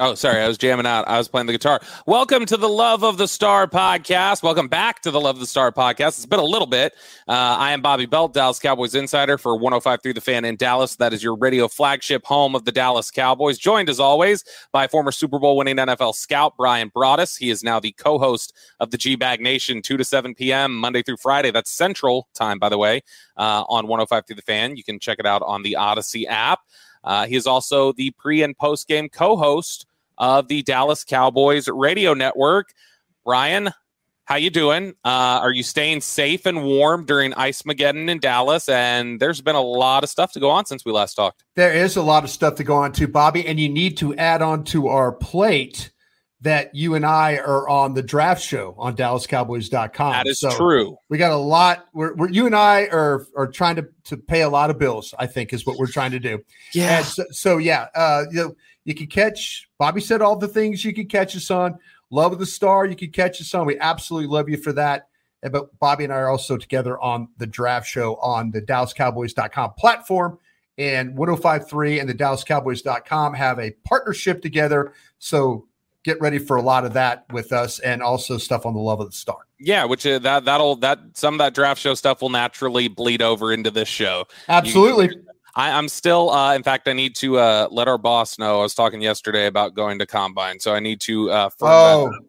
Oh, 0.00 0.16
sorry, 0.16 0.40
I 0.40 0.48
was 0.48 0.58
jamming 0.58 0.86
out. 0.86 1.06
I 1.06 1.18
was 1.18 1.28
playing 1.28 1.46
the 1.46 1.52
guitar. 1.52 1.80
Welcome 2.04 2.46
to 2.46 2.56
the 2.56 2.68
Love 2.68 3.04
of 3.04 3.16
the 3.16 3.28
Star 3.28 3.68
podcast. 3.68 4.42
Welcome 4.42 4.66
back 4.66 5.02
to 5.02 5.12
the 5.12 5.20
Love 5.20 5.36
of 5.36 5.40
the 5.40 5.46
Star 5.46 5.70
podcast. 5.70 6.08
It's 6.08 6.26
been 6.26 6.40
a 6.40 6.44
little 6.44 6.66
bit. 6.66 6.94
Uh, 7.28 7.32
I 7.32 7.70
am 7.70 7.80
Bobby 7.80 8.04
Belt, 8.04 8.34
Dallas 8.34 8.58
Cowboys 8.58 8.96
insider 8.96 9.38
for 9.38 9.54
105 9.54 10.02
through 10.02 10.14
the 10.14 10.20
fan 10.20 10.44
in 10.44 10.56
Dallas. 10.56 10.96
That 10.96 11.12
is 11.12 11.22
your 11.22 11.36
radio 11.36 11.68
flagship 11.68 12.24
home 12.24 12.56
of 12.56 12.64
the 12.64 12.72
Dallas 12.72 13.12
Cowboys. 13.12 13.56
Joined 13.56 13.88
as 13.88 14.00
always 14.00 14.42
by 14.72 14.88
former 14.88 15.12
Super 15.12 15.38
Bowl 15.38 15.56
winning 15.56 15.76
NFL 15.76 16.16
scout 16.16 16.54
Brian 16.56 16.90
Broaddus. 16.90 17.38
He 17.38 17.50
is 17.50 17.62
now 17.62 17.78
the 17.78 17.92
co 17.92 18.18
host 18.18 18.52
of 18.80 18.90
the 18.90 18.98
G 18.98 19.14
Bag 19.14 19.40
Nation, 19.40 19.80
2 19.80 19.96
to 19.96 20.04
7 20.04 20.34
p.m., 20.34 20.74
Monday 20.76 21.02
through 21.04 21.18
Friday. 21.18 21.52
That's 21.52 21.70
Central 21.70 22.26
time, 22.34 22.58
by 22.58 22.68
the 22.68 22.78
way, 22.78 23.02
uh, 23.36 23.62
on 23.68 23.86
105 23.86 24.26
through 24.26 24.36
the 24.36 24.42
fan. 24.42 24.76
You 24.76 24.82
can 24.82 24.98
check 24.98 25.20
it 25.20 25.26
out 25.26 25.42
on 25.42 25.62
the 25.62 25.76
Audacy 25.78 26.26
app. 26.26 26.62
Uh, 27.04 27.26
he 27.26 27.36
is 27.36 27.46
also 27.46 27.92
the 27.92 28.10
pre 28.12 28.42
and 28.42 28.56
post 28.56 28.88
game 28.88 29.08
co 29.08 29.36
host 29.36 29.86
of 30.18 30.48
the 30.48 30.62
Dallas 30.62 31.04
Cowboys 31.04 31.68
radio 31.68 32.14
network. 32.14 32.72
Brian, 33.24 33.70
how 34.24 34.36
you 34.36 34.50
doing? 34.50 34.94
Uh, 35.04 35.40
are 35.42 35.52
you 35.52 35.62
staying 35.62 36.00
safe 36.00 36.46
and 36.46 36.64
warm 36.64 37.04
during 37.04 37.34
Ice 37.34 37.62
Mageddon 37.62 38.08
in 38.08 38.18
Dallas? 38.18 38.68
And 38.68 39.20
there's 39.20 39.40
been 39.40 39.56
a 39.56 39.60
lot 39.60 40.02
of 40.02 40.08
stuff 40.08 40.32
to 40.32 40.40
go 40.40 40.50
on 40.50 40.64
since 40.64 40.84
we 40.84 40.92
last 40.92 41.14
talked. 41.14 41.44
There 41.56 41.72
is 41.72 41.96
a 41.96 42.02
lot 42.02 42.24
of 42.24 42.30
stuff 42.30 42.54
to 42.56 42.64
go 42.64 42.74
on 42.74 42.92
to 42.92 43.06
Bobby, 43.06 43.46
and 43.46 43.60
you 43.60 43.68
need 43.68 43.98
to 43.98 44.14
add 44.16 44.40
on 44.40 44.64
to 44.64 44.88
our 44.88 45.12
plate 45.12 45.90
that 46.44 46.74
you 46.74 46.94
and 46.94 47.06
I 47.06 47.36
are 47.38 47.66
on 47.70 47.94
the 47.94 48.02
draft 48.02 48.42
show 48.42 48.74
on 48.78 48.94
DallasCowboys.com. 48.94 50.12
That 50.12 50.26
is 50.26 50.40
so 50.40 50.50
true. 50.50 50.96
We 51.08 51.16
got 51.16 51.32
a 51.32 51.36
lot. 51.36 51.86
We're, 51.94 52.14
we're, 52.14 52.28
you 52.28 52.44
and 52.44 52.54
I 52.54 52.82
are 52.92 53.26
are 53.34 53.46
trying 53.46 53.76
to 53.76 53.88
to 54.04 54.18
pay 54.18 54.42
a 54.42 54.48
lot 54.48 54.68
of 54.68 54.78
bills. 54.78 55.14
I 55.18 55.26
think 55.26 55.54
is 55.54 55.66
what 55.66 55.78
we're 55.78 55.86
trying 55.86 56.10
to 56.10 56.20
do. 56.20 56.44
Yeah. 56.74 57.02
So, 57.02 57.24
so, 57.30 57.56
yeah, 57.56 57.86
uh, 57.94 58.24
you 58.30 58.36
know, 58.36 58.56
you 58.84 58.94
can 58.94 59.06
catch. 59.06 59.68
Bobby 59.78 60.02
said 60.02 60.20
all 60.20 60.36
the 60.36 60.46
things 60.46 60.84
you 60.84 60.92
can 60.92 61.06
catch 61.06 61.34
us 61.34 61.50
on. 61.50 61.78
Love 62.10 62.34
of 62.34 62.38
the 62.38 62.46
Star, 62.46 62.84
you 62.84 62.94
can 62.94 63.10
catch 63.10 63.40
us 63.40 63.54
on. 63.54 63.66
We 63.66 63.78
absolutely 63.78 64.28
love 64.28 64.48
you 64.50 64.58
for 64.58 64.72
that. 64.74 65.08
But 65.42 65.78
Bobby 65.78 66.04
and 66.04 66.12
I 66.12 66.16
are 66.16 66.28
also 66.28 66.58
together 66.58 67.00
on 67.00 67.28
the 67.38 67.46
draft 67.46 67.88
show 67.88 68.16
on 68.16 68.50
the 68.50 68.60
DallasCowboys.com 68.60 69.72
platform. 69.78 70.38
And 70.76 71.16
1053 71.16 72.00
and 72.00 72.08
the 72.08 72.14
DallasCowboys.com 72.14 73.34
have 73.34 73.58
a 73.60 73.70
partnership 73.84 74.42
together. 74.42 74.92
So 75.18 75.68
get 76.04 76.20
ready 76.20 76.38
for 76.38 76.56
a 76.56 76.62
lot 76.62 76.84
of 76.84 76.92
that 76.92 77.24
with 77.32 77.52
us 77.52 77.80
and 77.80 78.02
also 78.02 78.38
stuff 78.38 78.64
on 78.66 78.74
the 78.74 78.80
love 78.80 79.00
of 79.00 79.06
the 79.06 79.16
star. 79.16 79.38
Yeah, 79.58 79.84
which 79.84 80.06
uh, 80.06 80.18
that 80.20 80.44
that'll 80.44 80.76
that 80.76 81.00
some 81.14 81.34
of 81.34 81.38
that 81.38 81.54
draft 81.54 81.80
show 81.80 81.94
stuff 81.94 82.22
will 82.22 82.30
naturally 82.30 82.88
bleed 82.88 83.22
over 83.22 83.52
into 83.52 83.70
this 83.70 83.88
show. 83.88 84.26
Absolutely. 84.48 85.06
You, 85.06 85.24
I, 85.56 85.70
am 85.70 85.88
still, 85.88 86.30
uh, 86.30 86.54
in 86.54 86.62
fact, 86.62 86.88
I 86.88 86.92
need 86.92 87.14
to 87.16 87.38
uh, 87.38 87.68
let 87.70 87.88
our 87.88 87.98
boss 87.98 88.38
know. 88.38 88.58
I 88.58 88.62
was 88.62 88.74
talking 88.74 89.00
yesterday 89.00 89.46
about 89.46 89.74
going 89.74 89.98
to 90.00 90.06
combine, 90.06 90.60
so 90.60 90.74
I 90.74 90.80
need 90.80 91.00
to 91.02 91.30
uh, 91.30 91.48
firm 91.48 91.68
oh. 91.70 92.10
that 92.10 92.20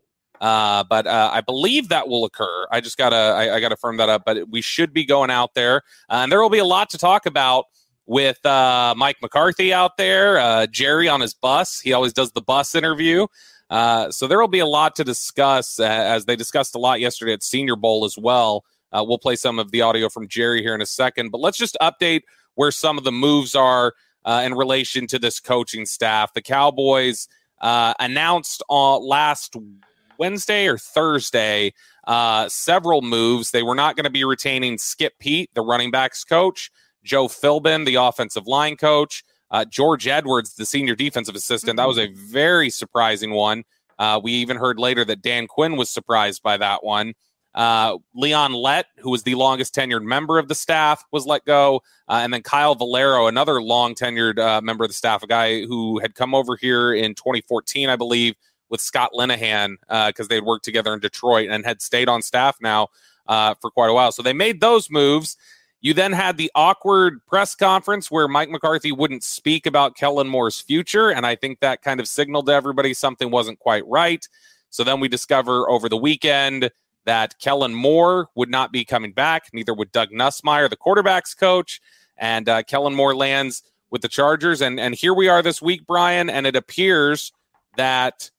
uh, 0.41 0.83
but 0.83 1.07
uh, 1.07 1.29
I 1.33 1.41
believe 1.41 1.89
that 1.89 2.07
will 2.07 2.25
occur. 2.25 2.67
I 2.71 2.81
just 2.81 2.97
gotta, 2.97 3.15
I, 3.15 3.55
I, 3.55 3.59
gotta 3.59 3.77
firm 3.77 3.97
that 3.97 4.09
up. 4.09 4.23
But 4.25 4.49
we 4.49 4.61
should 4.61 4.93
be 4.93 5.05
going 5.05 5.31
out 5.31 5.53
there, 5.53 5.77
uh, 6.09 6.21
and 6.23 6.31
there 6.31 6.41
will 6.41 6.49
be 6.49 6.59
a 6.59 6.65
lot 6.65 6.89
to 6.91 6.97
talk 6.97 7.25
about 7.25 7.65
with 8.05 8.45
uh, 8.45 8.93
Mike 8.95 9.17
McCarthy 9.21 9.73
out 9.73 9.97
there, 9.97 10.37
uh, 10.37 10.67
Jerry 10.67 11.07
on 11.07 11.21
his 11.21 11.33
bus. 11.33 11.79
He 11.79 11.93
always 11.93 12.13
does 12.13 12.31
the 12.31 12.41
bus 12.41 12.75
interview. 12.75 13.27
Uh, 13.69 14.11
so 14.11 14.27
there 14.27 14.39
will 14.39 14.47
be 14.47 14.59
a 14.59 14.65
lot 14.65 14.95
to 14.95 15.03
discuss, 15.03 15.79
uh, 15.79 15.83
as 15.83 16.25
they 16.25 16.35
discussed 16.35 16.75
a 16.75 16.79
lot 16.79 16.99
yesterday 16.99 17.33
at 17.33 17.43
Senior 17.43 17.75
Bowl 17.75 18.05
as 18.05 18.17
well. 18.17 18.63
Uh, 18.91 19.03
we'll 19.05 19.17
play 19.17 19.35
some 19.35 19.59
of 19.59 19.71
the 19.71 19.81
audio 19.81 20.07
from 20.09 20.27
Jerry 20.27 20.61
here 20.61 20.75
in 20.75 20.81
a 20.81 20.85
second, 20.85 21.31
but 21.31 21.41
let's 21.41 21.57
just 21.57 21.75
update 21.81 22.21
where 22.53 22.71
some 22.71 22.97
of 22.97 23.03
the 23.03 23.11
moves 23.11 23.55
are 23.55 23.93
uh, 24.23 24.43
in 24.45 24.53
relation 24.53 25.07
to 25.07 25.19
this 25.19 25.39
coaching 25.39 25.85
staff. 25.85 26.33
The 26.33 26.41
Cowboys 26.41 27.27
uh, 27.59 27.93
announced 27.99 28.63
on 28.69 29.05
last 29.05 29.55
Wednesday 30.17 30.67
or 30.67 30.77
Thursday 30.77 31.73
several 32.47 33.01
moves. 33.01 33.51
They 33.51 33.63
were 33.63 33.75
not 33.75 33.95
going 33.95 34.05
to 34.05 34.09
be 34.09 34.23
retaining 34.23 34.77
Skip 34.77 35.19
Peete, 35.19 35.49
the 35.55 35.61
running 35.61 35.91
backs 35.91 36.23
coach, 36.23 36.71
Joe 37.03 37.27
Philbin, 37.27 37.85
the 37.85 37.95
offensive 37.95 38.47
line 38.47 38.77
coach. 38.77 39.23
Uh, 39.51 39.65
George 39.65 40.07
Edwards, 40.07 40.55
the 40.55 40.65
senior 40.65 40.95
defensive 40.95 41.35
assistant, 41.35 41.77
that 41.77 41.87
was 41.87 41.99
a 41.99 42.07
very 42.07 42.69
surprising 42.69 43.31
one. 43.31 43.63
Uh, 43.97 44.19
we 44.21 44.33
even 44.33 44.57
heard 44.57 44.79
later 44.79 45.05
that 45.05 45.21
Dan 45.21 45.47
Quinn 45.47 45.77
was 45.77 45.89
surprised 45.89 46.43
by 46.43 46.57
that 46.57 46.83
one. 46.83 47.13
Uh, 47.53 47.97
Leon 48.13 48.51
Lett, 48.51 48.87
who 48.97 49.09
was 49.09 49.23
the 49.23 49.35
longest 49.35 49.73
tenured 49.73 50.03
member 50.03 50.37
of 50.37 50.49
the 50.49 50.55
staff, 50.55 51.05
was 51.11 51.25
let 51.25 51.45
go. 51.45 51.81
Uh, 52.09 52.19
and 52.21 52.33
then 52.33 52.41
Kyle 52.41 52.75
Valero, 52.75 53.27
another 53.27 53.61
long 53.61 53.95
tenured 53.95 54.37
uh, 54.37 54.59
member 54.61 54.83
of 54.83 54.89
the 54.89 54.95
staff, 54.95 55.23
a 55.23 55.27
guy 55.27 55.63
who 55.63 55.99
had 55.99 56.15
come 56.15 56.35
over 56.35 56.57
here 56.57 56.93
in 56.93 57.15
2014, 57.15 57.87
I 57.87 57.95
believe, 57.95 58.35
with 58.69 58.81
Scott 58.81 59.11
Linehan 59.13 59.77
because 60.07 60.25
uh, 60.25 60.29
they'd 60.29 60.43
worked 60.43 60.65
together 60.65 60.93
in 60.93 60.99
Detroit 60.99 61.49
and 61.49 61.65
had 61.65 61.81
stayed 61.81 62.09
on 62.09 62.21
staff 62.21 62.57
now 62.61 62.89
for 63.25 63.71
quite 63.71 63.89
a 63.89 63.93
while. 63.93 64.11
So 64.11 64.21
they 64.21 64.33
made 64.33 64.59
those 64.59 64.89
moves. 64.89 65.37
You 65.85 65.93
then 65.93 66.13
had 66.13 66.37
the 66.37 66.51
awkward 66.55 67.23
press 67.27 67.53
conference 67.53 68.09
where 68.09 68.27
Mike 68.27 68.49
McCarthy 68.49 68.91
wouldn't 68.91 69.23
speak 69.23 69.67
about 69.67 69.95
Kellen 69.95 70.27
Moore's 70.27 70.59
future. 70.59 71.11
And 71.11 71.27
I 71.27 71.35
think 71.35 71.59
that 71.59 71.83
kind 71.83 71.99
of 71.99 72.07
signaled 72.07 72.47
to 72.47 72.53
everybody 72.53 72.91
something 72.95 73.29
wasn't 73.29 73.59
quite 73.59 73.85
right. 73.85 74.27
So 74.71 74.83
then 74.83 74.99
we 74.99 75.07
discover 75.09 75.69
over 75.69 75.87
the 75.87 75.95
weekend 75.95 76.71
that 77.05 77.37
Kellen 77.37 77.75
Moore 77.75 78.29
would 78.33 78.49
not 78.49 78.71
be 78.71 78.83
coming 78.83 79.13
back. 79.13 79.51
Neither 79.53 79.75
would 79.75 79.91
Doug 79.91 80.09
Nussmeier, 80.09 80.71
the 80.71 80.75
quarterback's 80.75 81.35
coach. 81.35 81.79
And 82.17 82.49
uh, 82.49 82.63
Kellen 82.63 82.95
Moore 82.95 83.15
lands 83.15 83.61
with 83.91 84.01
the 84.01 84.07
Chargers. 84.07 84.61
And, 84.61 84.79
and 84.79 84.95
here 84.95 85.13
we 85.13 85.27
are 85.27 85.43
this 85.43 85.61
week, 85.61 85.85
Brian. 85.85 86.31
And 86.31 86.47
it 86.47 86.55
appears 86.55 87.31
that 87.77 88.31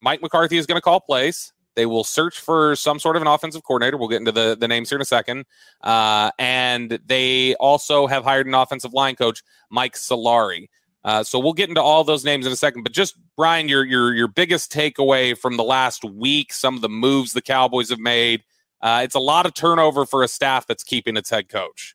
Mike 0.00 0.20
McCarthy 0.20 0.58
is 0.58 0.66
going 0.66 0.78
to 0.78 0.82
call 0.82 0.98
plays. 0.98 1.52
They 1.78 1.86
will 1.86 2.02
search 2.02 2.40
for 2.40 2.74
some 2.74 2.98
sort 2.98 3.14
of 3.14 3.22
an 3.22 3.28
offensive 3.28 3.62
coordinator. 3.62 3.96
We'll 3.96 4.08
get 4.08 4.16
into 4.16 4.32
the, 4.32 4.56
the 4.58 4.66
names 4.66 4.88
here 4.90 4.98
in 4.98 5.02
a 5.02 5.04
second. 5.04 5.44
Uh, 5.80 6.32
and 6.36 6.98
they 7.06 7.54
also 7.54 8.08
have 8.08 8.24
hired 8.24 8.48
an 8.48 8.54
offensive 8.54 8.92
line 8.92 9.14
coach, 9.14 9.44
Mike 9.70 9.94
Solari. 9.94 10.70
Uh, 11.04 11.22
so 11.22 11.38
we'll 11.38 11.52
get 11.52 11.68
into 11.68 11.80
all 11.80 12.02
those 12.02 12.24
names 12.24 12.46
in 12.46 12.52
a 12.52 12.56
second. 12.56 12.82
But 12.82 12.90
just 12.90 13.16
Brian, 13.36 13.68
your 13.68 13.84
your 13.84 14.12
your 14.12 14.26
biggest 14.26 14.72
takeaway 14.72 15.38
from 15.38 15.56
the 15.56 15.62
last 15.62 16.02
week, 16.04 16.52
some 16.52 16.74
of 16.74 16.80
the 16.80 16.88
moves 16.88 17.32
the 17.32 17.42
Cowboys 17.42 17.90
have 17.90 18.00
made. 18.00 18.42
Uh, 18.80 19.02
it's 19.04 19.14
a 19.14 19.20
lot 19.20 19.46
of 19.46 19.54
turnover 19.54 20.04
for 20.04 20.24
a 20.24 20.28
staff 20.28 20.66
that's 20.66 20.82
keeping 20.82 21.16
its 21.16 21.30
head 21.30 21.48
coach. 21.48 21.94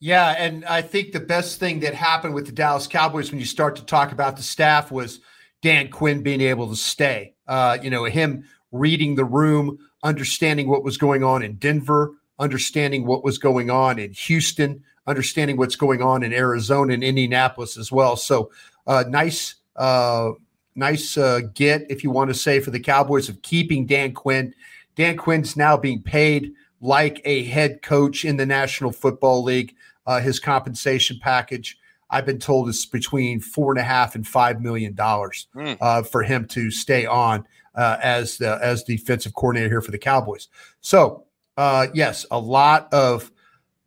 Yeah, 0.00 0.34
and 0.38 0.64
I 0.64 0.80
think 0.80 1.12
the 1.12 1.20
best 1.20 1.60
thing 1.60 1.80
that 1.80 1.92
happened 1.92 2.32
with 2.32 2.46
the 2.46 2.52
Dallas 2.52 2.86
Cowboys 2.86 3.30
when 3.30 3.40
you 3.40 3.46
start 3.46 3.76
to 3.76 3.84
talk 3.84 4.10
about 4.10 4.38
the 4.38 4.42
staff 4.42 4.90
was 4.90 5.20
Dan 5.60 5.90
Quinn 5.90 6.22
being 6.22 6.40
able 6.40 6.70
to 6.70 6.76
stay. 6.76 7.34
Uh, 7.46 7.76
you 7.82 7.90
know, 7.90 8.04
him 8.04 8.44
reading 8.72 9.14
the 9.14 9.24
room, 9.24 9.78
understanding 10.02 10.68
what 10.68 10.84
was 10.84 10.96
going 10.96 11.24
on 11.24 11.42
in 11.42 11.56
Denver, 11.56 12.14
understanding 12.38 13.06
what 13.06 13.24
was 13.24 13.38
going 13.38 13.70
on 13.70 13.98
in 13.98 14.12
Houston, 14.12 14.82
understanding 15.06 15.56
what's 15.56 15.76
going 15.76 16.02
on 16.02 16.22
in 16.22 16.32
Arizona 16.32 16.94
and 16.94 17.02
Indianapolis 17.02 17.76
as 17.76 17.90
well. 17.90 18.16
So, 18.16 18.50
uh, 18.86 19.04
nice, 19.08 19.56
uh, 19.76 20.30
nice 20.74 21.16
uh, 21.16 21.40
get 21.54 21.90
if 21.90 22.04
you 22.04 22.10
want 22.10 22.28
to 22.28 22.34
say 22.34 22.60
for 22.60 22.70
the 22.70 22.80
Cowboys 22.80 23.28
of 23.28 23.42
keeping 23.42 23.86
Dan 23.86 24.12
Quinn. 24.12 24.54
Dan 24.94 25.16
Quinn's 25.16 25.56
now 25.56 25.76
being 25.76 26.02
paid 26.02 26.52
like 26.80 27.20
a 27.24 27.44
head 27.44 27.82
coach 27.82 28.24
in 28.24 28.36
the 28.36 28.46
National 28.46 28.92
Football 28.92 29.42
League. 29.42 29.74
Uh, 30.06 30.20
his 30.20 30.40
compensation 30.40 31.18
package, 31.20 31.78
I've 32.10 32.24
been 32.24 32.38
told, 32.38 32.68
is 32.68 32.86
between 32.86 33.40
four 33.40 33.72
and 33.72 33.80
a 33.80 33.84
half 33.84 34.14
and 34.14 34.26
five 34.26 34.60
million 34.60 34.94
dollars 34.94 35.48
mm. 35.54 35.76
uh, 35.80 36.02
for 36.02 36.22
him 36.22 36.46
to 36.48 36.70
stay 36.70 37.04
on 37.04 37.44
uh, 37.78 37.96
as 38.02 38.38
the 38.38 38.58
as 38.60 38.82
defensive 38.82 39.34
coordinator 39.34 39.68
here 39.68 39.80
for 39.80 39.92
the 39.92 39.98
Cowboys. 39.98 40.48
So, 40.80 41.24
uh, 41.56 41.86
yes, 41.94 42.26
a 42.30 42.38
lot 42.38 42.92
of 42.92 43.30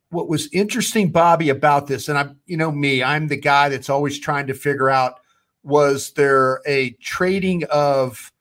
what 0.09 0.29
was 0.29 0.49
interesting, 0.53 1.11
Bobby, 1.11 1.49
about 1.49 1.87
this, 1.87 2.09
and 2.09 2.17
I'm, 2.17 2.39
you 2.45 2.57
know, 2.57 2.71
me, 2.71 3.03
I'm 3.03 3.27
the 3.27 3.37
guy 3.37 3.69
that's 3.69 3.89
always 3.89 4.17
trying 4.17 4.47
to 4.47 4.53
figure 4.53 4.89
out 4.89 5.19
was 5.63 6.11
there 6.13 6.61
a 6.65 6.91
trading 7.01 7.63
of 7.65 8.31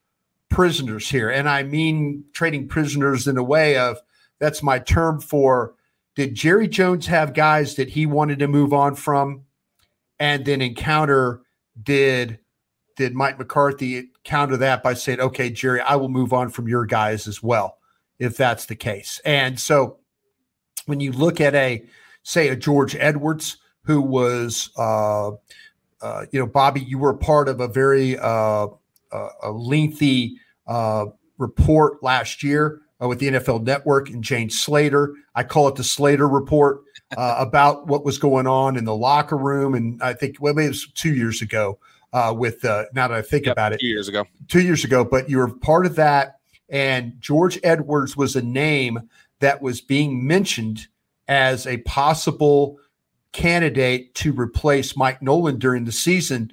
prisoners 0.49 1.11
here, 1.11 1.29
and 1.29 1.49
I 1.49 1.64
mean 1.64 2.25
trading 2.32 2.69
prisoners 2.69 3.26
in 3.26 3.37
a 3.37 3.43
way 3.43 3.76
of 3.76 3.99
that's 4.38 4.62
my 4.62 4.79
term 4.79 5.20
for 5.20 5.75
did 6.14 6.35
Jerry 6.35 6.69
Jones 6.69 7.06
have 7.06 7.35
guys 7.35 7.75
that 7.75 7.88
he 7.88 8.06
wanted 8.06 8.38
to 8.38 8.49
move 8.49 8.73
on 8.73 8.94
from 8.94 9.43
and 10.19 10.44
then 10.44 10.62
encounter 10.62 11.43
did 11.82 12.38
did 12.97 13.14
Mike 13.14 13.38
McCarthy 13.38 14.10
counter 14.25 14.57
that 14.59 14.83
by 14.83 14.95
saying, 14.95 15.21
okay, 15.21 15.51
Jerry, 15.51 15.81
I 15.81 15.97
will 15.97 16.09
move 16.09 16.33
on 16.33 16.51
from 16.51 16.69
your 16.69 16.87
guys 16.87 17.27
as 17.27 17.43
well, 17.43 17.79
if 18.19 18.37
that's 18.37 18.67
the 18.67 18.77
case. 18.77 19.21
And 19.25 19.59
so 19.59 19.99
when 20.87 21.01
you 21.01 21.13
look 21.13 21.41
at 21.41 21.55
a, 21.55 21.85
say, 22.23 22.49
a 22.49 22.57
George 22.57 22.97
Edwards, 22.97 23.59
who 23.85 24.01
was, 24.01 24.71
uh, 24.77 25.31
uh, 26.03 26.27
you 26.31 26.39
know, 26.39 26.47
Bobby, 26.47 26.81
you 26.81 26.99
were 26.99 27.15
part 27.15 27.49
of 27.49 27.61
a 27.61 27.69
very 27.69 28.19
uh, 28.19 28.67
uh 29.13 29.29
a 29.43 29.51
lengthy 29.51 30.37
uh, 30.67 31.07
report 31.39 32.03
last 32.03 32.43
year 32.43 32.83
uh, 33.03 33.09
with 33.09 33.19
the 33.19 33.29
NFL 33.29 33.65
Network 33.65 34.11
and 34.11 34.23
Jane 34.23 34.51
Slater. 34.51 35.15
I 35.35 35.43
call 35.43 35.69
it 35.69 35.77
the 35.77 35.85
Slater 35.85 36.29
Report 36.29 36.83
about 37.17 37.89
what 37.89 38.05
was 38.05 38.19
going 38.19 38.47
on 38.47 38.77
in 38.77 38.85
the 38.85 38.95
locker 38.95 39.37
room. 39.37 39.75
And 39.75 40.01
I 40.01 40.13
think, 40.13 40.37
well, 40.39 40.55
maybe 40.55 40.67
it 40.67 40.69
was 40.69 40.87
two 40.95 41.15
years 41.15 41.43
ago 41.43 41.79
uh, 42.12 42.35
with, 42.37 42.65
uh, 42.65 42.85
now 42.95 43.09
that 43.09 43.17
I 43.17 43.23
think 43.23 43.47
yep, 43.47 43.53
about 43.53 43.73
it, 43.73 43.81
two 43.81 43.87
years 43.87 44.09
ago. 44.09 44.25
Two 44.49 44.62
years 44.62 44.85
ago, 44.85 45.05
but 45.05 45.29
you 45.29 45.39
were 45.39 45.49
part 45.49 45.87
of 45.87 45.97
that. 45.97 46.37
And 46.69 47.15
George 47.21 47.59
Edwards 47.65 48.17
was 48.17 48.37
a 48.37 48.43
name 48.43 49.09
that 49.41 49.61
was 49.61 49.81
being 49.81 50.27
mentioned 50.27 50.87
as 51.27 51.67
a 51.67 51.79
possible 51.79 52.79
candidate 53.33 54.15
to 54.17 54.33
replace 54.33 54.97
Mike 54.97 55.23
Nolan 55.23 55.59
during 55.59 55.85
the 55.85 55.93
season, 55.93 56.53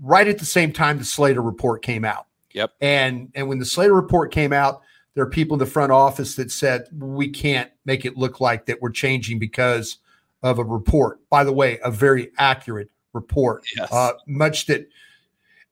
right 0.00 0.26
at 0.26 0.38
the 0.38 0.44
same 0.44 0.72
time 0.72 0.98
the 0.98 1.04
Slater 1.04 1.42
report 1.42 1.82
came 1.82 2.04
out. 2.04 2.26
Yep. 2.52 2.72
And 2.80 3.30
and 3.34 3.48
when 3.48 3.58
the 3.58 3.64
Slater 3.64 3.94
report 3.94 4.32
came 4.32 4.52
out, 4.52 4.82
there 5.14 5.24
are 5.24 5.30
people 5.30 5.54
in 5.54 5.60
the 5.60 5.66
front 5.66 5.92
office 5.92 6.34
that 6.36 6.50
said 6.50 6.86
we 6.92 7.28
can't 7.28 7.70
make 7.84 8.04
it 8.04 8.16
look 8.16 8.40
like 8.40 8.66
that 8.66 8.82
we're 8.82 8.90
changing 8.90 9.38
because 9.38 9.98
of 10.42 10.58
a 10.58 10.64
report. 10.64 11.20
By 11.28 11.44
the 11.44 11.52
way, 11.52 11.78
a 11.84 11.90
very 11.90 12.30
accurate 12.38 12.90
report. 13.12 13.64
Yes. 13.76 13.92
Uh, 13.92 14.12
much 14.26 14.66
that 14.66 14.88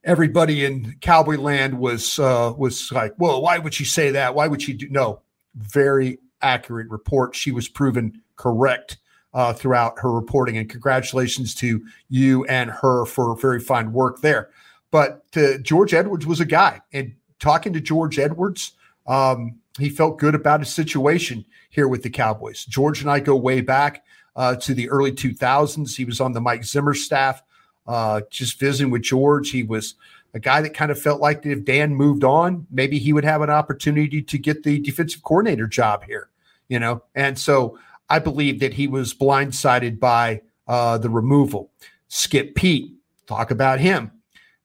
everybody 0.03 0.65
in 0.65 0.95
Cowboy 1.01 1.37
Land 1.37 1.77
was 1.77 2.19
uh, 2.19 2.53
was 2.57 2.91
like, 2.91 3.13
"Well, 3.17 3.41
why 3.41 3.57
would 3.57 3.73
she 3.73 3.85
say 3.85 4.11
that? 4.11 4.35
Why 4.35 4.47
would 4.47 4.61
she 4.61 4.73
do?" 4.73 4.89
No, 4.89 5.21
very 5.55 6.19
accurate 6.41 6.89
report. 6.89 7.35
She 7.35 7.51
was 7.51 7.67
proven 7.67 8.21
correct 8.35 8.97
uh, 9.33 9.53
throughout 9.53 9.99
her 9.99 10.11
reporting, 10.11 10.57
and 10.57 10.69
congratulations 10.69 11.53
to 11.55 11.85
you 12.09 12.45
and 12.45 12.69
her 12.69 13.05
for 13.05 13.35
very 13.35 13.59
fine 13.59 13.91
work 13.93 14.21
there. 14.21 14.49
But 14.91 15.23
George 15.61 15.93
Edwards 15.93 16.25
was 16.25 16.39
a 16.39 16.45
guy, 16.45 16.81
and 16.93 17.13
talking 17.39 17.73
to 17.73 17.79
George 17.79 18.17
Edwards 18.17 18.73
um, 19.09 19.55
he 19.77 19.89
felt 19.89 20.19
good 20.19 20.35
about 20.35 20.61
his 20.61 20.73
situation 20.73 21.43
here 21.71 21.87
with 21.87 22.03
the 22.03 22.09
Cowboys. 22.09 22.63
George 22.65 23.01
and 23.01 23.09
I 23.09 23.19
go 23.19 23.35
way 23.35 23.59
back 23.59 24.03
uh, 24.35 24.55
to 24.55 24.73
the 24.73 24.89
early 24.89 25.11
2000s. 25.11 25.95
He 25.95 26.05
was 26.05 26.19
on 26.21 26.33
the 26.33 26.41
Mike 26.41 26.63
Zimmer 26.63 26.93
staff. 26.93 27.43
Uh, 27.87 28.21
just 28.29 28.59
visiting 28.59 28.91
with 28.91 29.01
George, 29.01 29.49
he 29.49 29.63
was 29.63 29.95
a 30.33 30.39
guy 30.39 30.61
that 30.61 30.75
kind 30.75 30.91
of 30.91 31.01
felt 31.01 31.19
like 31.19 31.45
if 31.45 31.65
Dan 31.65 31.95
moved 31.95 32.23
on, 32.23 32.67
maybe 32.69 32.99
he 32.99 33.13
would 33.13 33.23
have 33.23 33.41
an 33.41 33.49
opportunity 33.49 34.21
to 34.21 34.37
get 34.37 34.63
the 34.63 34.79
defensive 34.79 35.23
coordinator 35.23 35.65
job 35.65 36.03
here. 36.03 36.29
You 36.67 36.79
know, 36.79 37.01
and 37.15 37.37
so 37.37 37.79
I 38.09 38.19
believe 38.19 38.59
that 38.59 38.73
he 38.73 38.87
was 38.87 39.13
blindsided 39.13 39.99
by 39.99 40.41
uh, 40.67 40.99
the 40.99 41.09
removal. 41.09 41.71
Skip 42.09 42.53
Peete, 42.55 42.93
talk 43.25 43.49
about 43.49 43.79
him. 43.79 44.11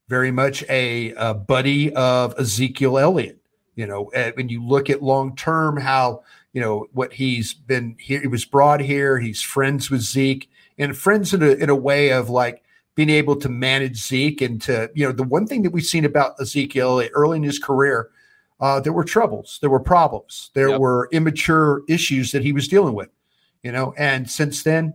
Very 0.08 0.30
much 0.30 0.62
a, 0.68 1.14
a 1.14 1.32
buddy 1.32 1.94
of 1.94 2.34
Ezekiel 2.38 2.98
Elliott. 2.98 3.38
You 3.74 3.86
know, 3.86 4.10
when 4.34 4.48
you 4.48 4.62
look 4.64 4.90
at 4.90 5.02
long 5.02 5.34
term, 5.34 5.78
how 5.78 6.22
you 6.54 6.60
know 6.60 6.86
what 6.92 7.12
he's 7.12 7.52
been 7.52 7.96
here. 7.98 8.22
He 8.22 8.28
was 8.28 8.46
brought 8.46 8.80
here. 8.80 9.18
He's 9.18 9.42
friends 9.42 9.90
with 9.90 10.00
Zeke 10.00 10.48
and 10.78 10.96
friends 10.96 11.34
in 11.34 11.42
a 11.42 11.50
in 11.50 11.68
a 11.68 11.74
way 11.74 12.12
of 12.12 12.30
like 12.30 12.62
being 12.94 13.10
able 13.10 13.34
to 13.36 13.48
manage 13.48 13.96
Zeke 13.96 14.40
and 14.40 14.62
to 14.62 14.88
you 14.94 15.04
know 15.04 15.12
the 15.12 15.24
one 15.24 15.46
thing 15.46 15.62
that 15.62 15.70
we've 15.70 15.84
seen 15.84 16.04
about 16.04 16.40
Ezekiel 16.40 17.02
early 17.12 17.36
in 17.38 17.42
his 17.42 17.58
career, 17.58 18.10
uh, 18.60 18.80
there 18.80 18.92
were 18.92 19.04
troubles, 19.04 19.58
there 19.60 19.70
were 19.70 19.80
problems, 19.80 20.50
there 20.54 20.70
yep. 20.70 20.80
were 20.80 21.08
immature 21.12 21.82
issues 21.88 22.30
that 22.32 22.42
he 22.42 22.52
was 22.52 22.68
dealing 22.68 22.94
with. 22.94 23.10
You 23.64 23.72
know, 23.72 23.92
and 23.98 24.30
since 24.30 24.62
then, 24.62 24.94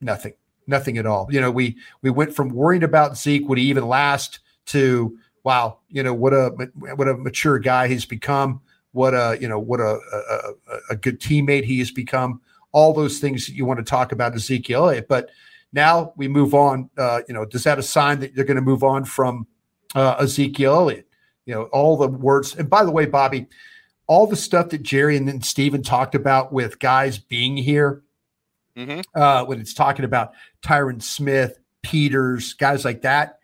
nothing, 0.00 0.34
nothing 0.66 0.96
at 0.98 1.06
all. 1.06 1.28
You 1.30 1.40
know, 1.40 1.50
we 1.50 1.76
we 2.00 2.10
went 2.10 2.34
from 2.34 2.48
worrying 2.48 2.82
about 2.82 3.18
Zeke 3.18 3.46
would 3.46 3.58
he 3.58 3.64
even 3.64 3.86
last 3.86 4.38
to 4.66 5.18
wow, 5.42 5.80
you 5.90 6.02
know 6.02 6.14
what 6.14 6.32
a 6.32 6.48
what 6.96 7.08
a 7.08 7.14
mature 7.14 7.58
guy 7.58 7.88
he's 7.88 8.06
become. 8.06 8.62
What 8.94 9.12
a 9.12 9.36
you 9.40 9.48
know 9.48 9.58
what 9.58 9.80
a 9.80 9.98
a, 10.12 10.74
a 10.90 10.96
good 10.96 11.20
teammate 11.20 11.64
he 11.64 11.80
has 11.80 11.90
become. 11.90 12.40
All 12.70 12.94
those 12.94 13.18
things 13.18 13.46
that 13.46 13.54
you 13.54 13.64
want 13.64 13.78
to 13.78 13.84
talk 13.84 14.12
about 14.12 14.34
Ezekiel 14.34 14.86
Elliott, 14.86 15.08
but 15.08 15.30
now 15.72 16.12
we 16.16 16.28
move 16.28 16.54
on. 16.54 16.88
Uh, 16.96 17.20
you 17.26 17.34
know, 17.34 17.44
does 17.44 17.64
that 17.64 17.78
a 17.78 17.82
sign 17.82 18.20
that 18.20 18.34
they're 18.34 18.44
going 18.44 18.54
to 18.54 18.62
move 18.62 18.84
on 18.84 19.04
from 19.04 19.46
uh, 19.96 20.14
Ezekiel 20.20 20.74
Elliott? 20.74 21.08
You 21.44 21.54
know, 21.54 21.62
all 21.64 21.96
the 21.96 22.08
words. 22.08 22.54
And 22.54 22.70
by 22.70 22.84
the 22.84 22.92
way, 22.92 23.06
Bobby, 23.06 23.48
all 24.06 24.28
the 24.28 24.36
stuff 24.36 24.68
that 24.68 24.82
Jerry 24.84 25.16
and 25.16 25.26
then 25.26 25.42
Stephen 25.42 25.82
talked 25.82 26.14
about 26.14 26.52
with 26.52 26.78
guys 26.78 27.18
being 27.18 27.56
here, 27.56 28.02
mm-hmm. 28.76 29.00
uh, 29.20 29.44
when 29.44 29.60
it's 29.60 29.74
talking 29.74 30.04
about 30.04 30.32
Tyron 30.62 31.02
Smith, 31.02 31.58
Peters, 31.82 32.54
guys 32.54 32.84
like 32.84 33.02
that, 33.02 33.40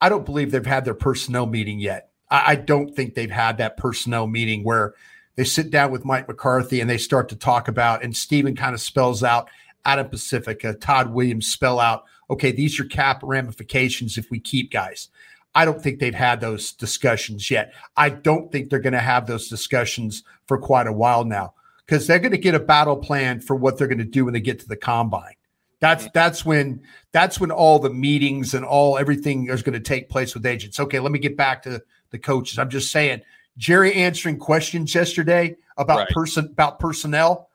I 0.00 0.08
don't 0.08 0.26
believe 0.26 0.50
they've 0.50 0.66
had 0.66 0.84
their 0.84 0.94
personnel 0.94 1.46
meeting 1.46 1.78
yet. 1.78 2.11
I, 2.32 2.52
I 2.52 2.54
don't 2.56 2.96
think 2.96 3.14
they've 3.14 3.30
had 3.30 3.58
that 3.58 3.76
personnel 3.76 4.26
meeting 4.26 4.64
where 4.64 4.94
they 5.36 5.44
sit 5.44 5.70
down 5.70 5.92
with 5.92 6.04
Mike 6.04 6.26
McCarthy 6.26 6.80
and 6.80 6.90
they 6.90 6.98
start 6.98 7.28
to 7.28 7.36
talk 7.36 7.68
about, 7.68 8.02
and 8.02 8.16
Stephen 8.16 8.56
kind 8.56 8.74
of 8.74 8.80
spells 8.80 9.22
out 9.22 9.48
Adam 9.84 10.08
Prasifka, 10.08 10.64
uh, 10.64 10.74
Todd 10.80 11.12
Williams 11.12 11.46
spell 11.46 11.78
out, 11.78 12.04
okay, 12.30 12.50
these 12.50 12.80
are 12.80 12.84
cap 12.84 13.20
ramifications 13.22 14.18
if 14.18 14.30
we 14.30 14.40
keep 14.40 14.72
guys. 14.72 15.08
I 15.54 15.64
don't 15.66 15.82
think 15.82 15.98
they've 15.98 16.14
had 16.14 16.40
those 16.40 16.72
discussions 16.72 17.50
yet. 17.50 17.74
I 17.96 18.08
don't 18.08 18.50
think 18.50 18.70
they're 18.70 18.78
going 18.78 18.94
to 18.94 19.00
have 19.00 19.26
those 19.26 19.48
discussions 19.48 20.22
for 20.46 20.56
quite 20.56 20.86
a 20.86 20.92
while 20.92 21.24
now 21.24 21.54
because 21.84 22.06
they're 22.06 22.18
going 22.18 22.32
to 22.32 22.38
get 22.38 22.54
a 22.54 22.60
battle 22.60 22.96
plan 22.96 23.40
for 23.40 23.54
what 23.54 23.76
they're 23.76 23.88
going 23.88 23.98
to 23.98 24.04
do 24.04 24.24
when 24.24 24.32
they 24.32 24.40
get 24.40 24.60
to 24.60 24.68
the 24.68 24.76
combine. 24.76 25.34
That's 25.80 26.08
that's 26.14 26.44
when 26.44 26.80
that's 27.10 27.40
when 27.40 27.50
all 27.50 27.80
the 27.80 27.90
meetings 27.90 28.54
and 28.54 28.64
all 28.64 28.96
everything 28.96 29.48
is 29.48 29.62
going 29.62 29.72
to 29.74 29.80
take 29.80 30.08
place 30.08 30.32
with 30.32 30.46
agents. 30.46 30.78
Okay, 30.78 31.00
let 31.00 31.10
me 31.10 31.18
get 31.18 31.36
back 31.36 31.64
to 31.64 31.82
the 32.12 32.18
coaches. 32.18 32.58
I'm 32.58 32.70
just 32.70 32.92
saying, 32.92 33.22
Jerry 33.58 33.94
answering 33.94 34.38
questions 34.38 34.94
yesterday 34.94 35.56
about 35.76 35.98
right. 35.98 36.08
person 36.08 36.46
about 36.46 36.78
personnel. 36.78 37.48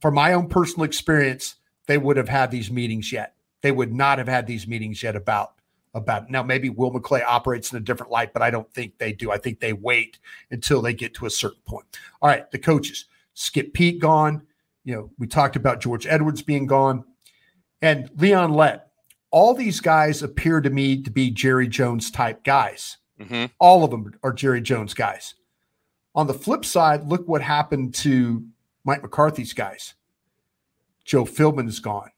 From 0.00 0.14
my 0.14 0.32
own 0.32 0.48
personal 0.48 0.84
experience, 0.84 1.56
they 1.86 1.98
would 1.98 2.16
have 2.16 2.28
had 2.28 2.50
these 2.50 2.70
meetings 2.70 3.12
yet. 3.12 3.34
They 3.60 3.72
would 3.72 3.92
not 3.92 4.18
have 4.18 4.28
had 4.28 4.46
these 4.46 4.66
meetings 4.66 5.02
yet 5.02 5.16
about 5.16 5.54
about 5.94 6.30
now. 6.30 6.42
Maybe 6.42 6.70
Will 6.70 6.92
McClay 6.92 7.22
operates 7.24 7.72
in 7.72 7.78
a 7.78 7.80
different 7.80 8.12
light, 8.12 8.32
but 8.32 8.42
I 8.42 8.50
don't 8.50 8.72
think 8.72 8.98
they 8.98 9.12
do. 9.12 9.30
I 9.30 9.38
think 9.38 9.60
they 9.60 9.72
wait 9.72 10.18
until 10.50 10.82
they 10.82 10.94
get 10.94 11.14
to 11.14 11.26
a 11.26 11.30
certain 11.30 11.62
point. 11.66 11.86
All 12.22 12.28
right, 12.28 12.50
the 12.50 12.58
coaches. 12.58 13.06
Skip 13.34 13.72
Peete 13.72 14.00
gone. 14.00 14.42
You 14.84 14.94
know, 14.94 15.10
we 15.18 15.26
talked 15.26 15.56
about 15.56 15.80
George 15.80 16.06
Edwards 16.06 16.42
being 16.42 16.66
gone 16.66 17.04
and 17.82 18.10
Leon 18.16 18.52
Lett. 18.52 18.90
All 19.30 19.54
these 19.54 19.80
guys 19.80 20.22
appear 20.22 20.60
to 20.60 20.70
me 20.70 21.02
to 21.02 21.10
be 21.10 21.30
Jerry 21.30 21.68
Jones 21.68 22.10
type 22.10 22.42
guys. 22.44 22.96
Mm-hmm. 23.20 23.46
All 23.58 23.84
of 23.84 23.90
them 23.90 24.14
are 24.22 24.32
Jerry 24.32 24.60
Jones 24.60 24.94
guys. 24.94 25.34
On 26.14 26.26
the 26.26 26.34
flip 26.34 26.64
side, 26.64 27.06
look 27.06 27.28
what 27.28 27.42
happened 27.42 27.94
to 27.96 28.44
Mike 28.84 29.02
McCarthy's 29.02 29.52
guys. 29.52 29.94
Joe 31.04 31.24
Philbin 31.24 31.68
is 31.68 31.80
gone. 31.80 32.10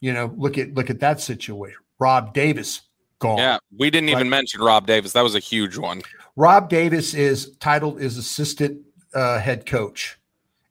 You 0.00 0.12
know, 0.12 0.34
look 0.36 0.58
at 0.58 0.74
look 0.74 0.90
at 0.90 1.00
that 1.00 1.20
situation. 1.20 1.78
Rob 1.98 2.34
Davis 2.34 2.82
gone. 3.18 3.38
Yeah, 3.38 3.58
we 3.76 3.90
didn't 3.90 4.10
even 4.10 4.28
mention 4.28 4.60
Rob 4.60 4.86
Davis. 4.86 5.12
That 5.12 5.22
was 5.22 5.34
a 5.34 5.40
huge 5.40 5.76
one. 5.76 6.02
Rob 6.36 6.68
Davis 6.68 7.14
is 7.14 7.56
titled 7.58 8.00
is 8.00 8.18
assistant 8.18 8.82
uh, 9.14 9.38
head 9.38 9.66
coach, 9.66 10.18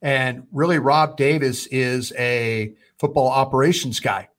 and 0.01 0.45
really, 0.51 0.77
Rob 0.77 1.17
Davis 1.17 1.65
is 1.67 2.13
a 2.17 2.73
football 2.99 3.29
operations 3.29 3.99
guy. 3.99 4.29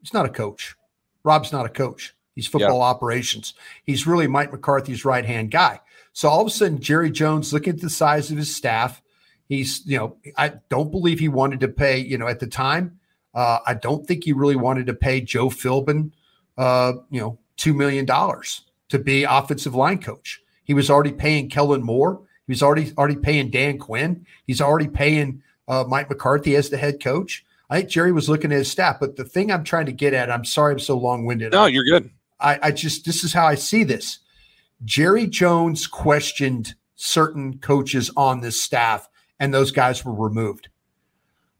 He's 0.00 0.12
not 0.12 0.26
a 0.26 0.30
coach. 0.30 0.74
Rob's 1.22 1.52
not 1.52 1.64
a 1.64 1.68
coach. 1.68 2.14
He's 2.34 2.46
football 2.46 2.78
yep. 2.78 2.94
operations. 2.96 3.54
He's 3.84 4.06
really 4.06 4.26
Mike 4.26 4.52
McCarthy's 4.52 5.04
right 5.04 5.24
hand 5.24 5.50
guy. 5.50 5.80
So 6.12 6.28
all 6.28 6.42
of 6.42 6.46
a 6.46 6.50
sudden, 6.50 6.80
Jerry 6.80 7.10
Jones, 7.10 7.52
looking 7.52 7.74
at 7.74 7.80
the 7.80 7.90
size 7.90 8.30
of 8.30 8.36
his 8.36 8.54
staff, 8.54 9.02
he's, 9.48 9.84
you 9.86 9.98
know, 9.98 10.16
I 10.36 10.54
don't 10.68 10.90
believe 10.90 11.18
he 11.18 11.28
wanted 11.28 11.60
to 11.60 11.68
pay, 11.68 11.98
you 11.98 12.18
know, 12.18 12.26
at 12.28 12.40
the 12.40 12.46
time, 12.46 12.98
uh, 13.34 13.58
I 13.66 13.74
don't 13.74 14.06
think 14.06 14.24
he 14.24 14.32
really 14.32 14.56
wanted 14.56 14.86
to 14.86 14.94
pay 14.94 15.20
Joe 15.20 15.48
Philbin, 15.48 16.12
uh, 16.58 16.94
you 17.10 17.20
know, 17.20 17.38
$2 17.58 17.74
million 17.74 18.06
to 18.06 18.98
be 18.98 19.24
offensive 19.24 19.74
line 19.74 19.98
coach. 19.98 20.40
He 20.64 20.74
was 20.74 20.90
already 20.90 21.12
paying 21.12 21.48
Kellen 21.48 21.82
Moore. 21.82 22.20
He 22.46 22.52
was 22.52 22.62
already 22.62 22.92
already 22.98 23.16
paying 23.16 23.50
Dan 23.50 23.78
Quinn. 23.78 24.26
He's 24.46 24.60
already 24.60 24.88
paying 24.88 25.42
uh, 25.68 25.84
Mike 25.88 26.10
McCarthy 26.10 26.56
as 26.56 26.68
the 26.68 26.76
head 26.76 27.02
coach. 27.02 27.44
I 27.70 27.78
think 27.78 27.90
Jerry 27.90 28.12
was 28.12 28.28
looking 28.28 28.52
at 28.52 28.58
his 28.58 28.70
staff. 28.70 29.00
But 29.00 29.16
the 29.16 29.24
thing 29.24 29.50
I'm 29.50 29.64
trying 29.64 29.86
to 29.86 29.92
get 29.92 30.12
at, 30.12 30.30
I'm 30.30 30.44
sorry 30.44 30.72
I'm 30.72 30.78
so 30.78 30.96
long 30.98 31.24
winded. 31.24 31.52
No, 31.52 31.66
you're 31.66 31.84
good. 31.84 32.10
I, 32.42 32.58
I 32.62 32.70
just, 32.72 33.04
this 33.04 33.24
is 33.24 33.32
how 33.32 33.46
I 33.46 33.54
see 33.54 33.84
this. 33.84 34.18
Jerry 34.84 35.26
Jones 35.26 35.86
questioned 35.86 36.74
certain 36.96 37.58
coaches 37.58 38.10
on 38.16 38.40
this 38.40 38.60
staff, 38.60 39.08
and 39.38 39.52
those 39.52 39.70
guys 39.70 40.04
were 40.04 40.14
removed. 40.14 40.68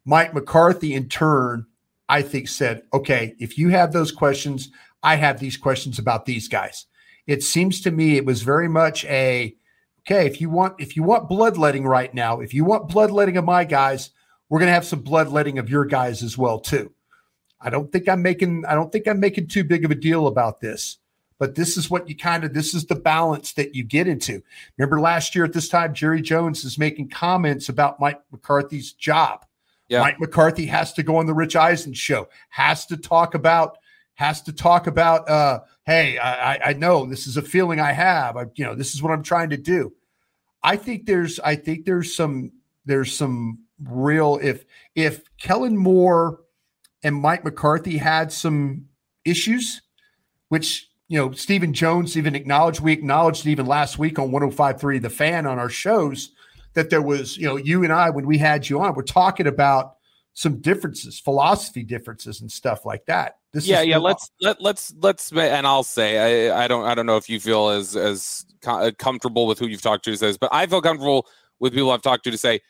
Mike 0.04 0.34
McCarthy, 0.34 0.94
in 0.94 1.08
turn, 1.08 1.66
I 2.08 2.22
think 2.22 2.48
said, 2.48 2.82
okay, 2.92 3.34
if 3.38 3.56
you 3.56 3.68
have 3.70 3.92
those 3.92 4.12
questions, 4.12 4.70
I 5.02 5.16
have 5.16 5.38
these 5.38 5.56
questions 5.56 5.98
about 5.98 6.26
these 6.26 6.48
guys. 6.48 6.86
It 7.26 7.42
seems 7.42 7.80
to 7.82 7.90
me 7.90 8.16
it 8.16 8.26
was 8.26 8.42
very 8.42 8.68
much 8.68 9.04
a 9.04 9.56
okay, 10.00 10.26
if 10.26 10.40
you 10.40 10.50
want 10.50 10.80
if 10.80 10.96
you 10.96 11.02
want 11.02 11.28
bloodletting 11.28 11.84
right 11.86 12.12
now, 12.12 12.40
if 12.40 12.52
you 12.52 12.64
want 12.64 12.88
bloodletting 12.88 13.36
of 13.36 13.44
my 13.44 13.64
guys, 13.64 14.10
we're 14.48 14.58
going 14.58 14.68
to 14.68 14.74
have 14.74 14.84
some 14.84 15.00
bloodletting 15.00 15.58
of 15.58 15.70
your 15.70 15.84
guys 15.84 16.22
as 16.22 16.36
well 16.36 16.58
too. 16.58 16.92
I 17.62 17.70
don't 17.70 17.90
think 17.90 18.08
I'm 18.08 18.22
making 18.22 18.64
I 18.66 18.74
don't 18.74 18.90
think 18.90 19.06
I'm 19.06 19.20
making 19.20 19.48
too 19.48 19.64
big 19.64 19.84
of 19.84 19.90
a 19.90 19.94
deal 19.96 20.26
about 20.26 20.60
this. 20.60 20.98
But 21.38 21.56
this 21.56 21.76
is 21.76 21.90
what 21.90 22.08
you 22.08 22.16
kind 22.16 22.44
of 22.44 22.54
this 22.54 22.74
is 22.74 22.86
the 22.86 22.94
balance 22.94 23.52
that 23.54 23.74
you 23.74 23.84
get 23.84 24.06
into. 24.06 24.42
Remember 24.78 25.00
last 25.00 25.34
year 25.34 25.44
at 25.44 25.52
this 25.52 25.68
time 25.68 25.94
Jerry 25.94 26.22
Jones 26.22 26.64
is 26.64 26.78
making 26.78 27.08
comments 27.08 27.68
about 27.68 28.00
Mike 28.00 28.20
McCarthy's 28.30 28.92
job. 28.92 29.44
Yeah. 29.88 30.00
Mike 30.00 30.20
McCarthy 30.20 30.66
has 30.66 30.92
to 30.94 31.02
go 31.02 31.16
on 31.16 31.26
the 31.26 31.34
Rich 31.34 31.56
Eisen 31.56 31.92
show, 31.92 32.28
has 32.50 32.86
to 32.86 32.96
talk 32.96 33.34
about 33.34 33.78
has 34.14 34.42
to 34.42 34.52
talk 34.52 34.86
about 34.86 35.28
uh 35.28 35.60
hey, 35.84 36.18
I, 36.18 36.70
I 36.70 36.72
know 36.74 37.06
this 37.06 37.26
is 37.26 37.36
a 37.36 37.42
feeling 37.42 37.80
I 37.80 37.92
have. 37.92 38.36
I, 38.36 38.44
you 38.54 38.64
know, 38.64 38.74
this 38.74 38.94
is 38.94 39.02
what 39.02 39.12
I'm 39.12 39.22
trying 39.22 39.50
to 39.50 39.56
do. 39.56 39.92
I 40.62 40.76
think 40.76 41.06
there's 41.06 41.40
I 41.40 41.56
think 41.56 41.84
there's 41.84 42.14
some 42.14 42.52
there's 42.84 43.16
some 43.16 43.58
real 43.84 44.38
if 44.42 44.64
if 44.94 45.22
Kellen 45.38 45.76
Moore 45.76 46.40
and 47.02 47.16
Mike 47.16 47.44
McCarthy 47.44 47.98
had 47.98 48.32
some 48.32 48.86
issues, 49.24 49.82
which 50.48 50.88
you 51.08 51.18
know 51.18 51.32
Stephen 51.32 51.72
Jones 51.72 52.16
even 52.16 52.34
acknowledged. 52.34 52.80
We 52.80 52.92
acknowledged 52.92 53.46
even 53.46 53.66
last 53.66 53.98
week 53.98 54.18
on 54.18 54.30
105.3 54.30 55.02
The 55.02 55.10
Fan 55.10 55.46
on 55.46 55.58
our 55.58 55.68
shows 55.68 56.30
that 56.74 56.90
there 56.90 57.02
was 57.02 57.36
you 57.36 57.46
know 57.46 57.56
you 57.56 57.84
and 57.84 57.92
I 57.92 58.10
when 58.10 58.26
we 58.26 58.38
had 58.38 58.68
you 58.68 58.80
on, 58.80 58.94
we're 58.94 59.02
talking 59.02 59.46
about 59.46 59.96
some 60.34 60.60
differences, 60.60 61.20
philosophy 61.20 61.82
differences, 61.82 62.40
and 62.40 62.50
stuff 62.50 62.86
like 62.86 63.04
that. 63.06 63.36
This 63.52 63.66
yeah, 63.66 63.82
yeah. 63.82 63.98
Let's 63.98 64.30
let 64.40 64.60
let's 64.60 64.94
let's 64.98 65.30
and 65.32 65.66
I'll 65.66 65.82
say 65.82 66.48
I 66.48 66.64
I 66.64 66.68
don't 66.68 66.84
I 66.84 66.94
don't 66.94 67.06
know 67.06 67.16
if 67.16 67.28
you 67.28 67.38
feel 67.38 67.68
as 67.68 67.96
as 67.96 68.46
comfortable 68.98 69.46
with 69.46 69.58
who 69.58 69.66
you've 69.66 69.82
talked 69.82 70.04
to 70.06 70.16
says, 70.16 70.38
but 70.38 70.50
I 70.52 70.66
feel 70.66 70.80
comfortable 70.80 71.26
with 71.60 71.72
people 71.74 71.90
I've 71.90 72.02
talked 72.02 72.24
to 72.24 72.30
to 72.30 72.38
say 72.38 72.60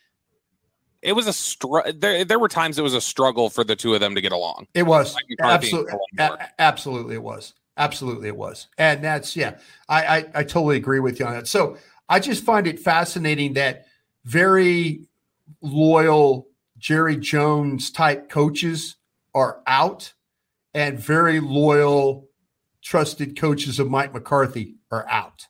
it 1.02 1.12
was 1.14 1.26
a 1.26 1.32
str- 1.32 1.90
there 1.94 2.24
there 2.24 2.38
were 2.38 2.48
times 2.48 2.78
it 2.78 2.82
was 2.82 2.94
a 2.94 3.00
struggle 3.00 3.50
for 3.50 3.64
the 3.64 3.76
two 3.76 3.94
of 3.94 4.00
them 4.00 4.14
to 4.14 4.20
get 4.20 4.32
along. 4.32 4.66
It 4.74 4.84
was 4.84 5.16
absolutely 5.40 5.94
a- 6.18 6.48
absolutely 6.58 7.14
it 7.16 7.22
was 7.22 7.54
absolutely 7.76 8.28
it 8.28 8.36
was, 8.36 8.68
and 8.78 9.02
that's 9.02 9.36
yeah. 9.36 9.58
I, 9.88 10.04
I 10.04 10.16
I 10.34 10.42
totally 10.44 10.76
agree 10.76 11.00
with 11.00 11.18
you 11.18 11.26
on 11.26 11.34
that. 11.34 11.48
So 11.48 11.76
I 12.08 12.20
just 12.20 12.44
find 12.44 12.66
it 12.66 12.78
fascinating 12.78 13.54
that 13.54 13.86
very 14.24 15.06
loyal 15.60 16.48
Jerry 16.78 17.16
Jones 17.16 17.90
type 17.90 18.28
coaches 18.28 18.96
are 19.34 19.62
out 19.66 20.12
and 20.74 20.98
very 20.98 21.40
loyal, 21.40 22.28
trusted 22.82 23.38
coaches 23.38 23.78
of 23.78 23.90
Mike 23.90 24.12
McCarthy 24.12 24.76
are 24.90 25.08
out. 25.08 25.46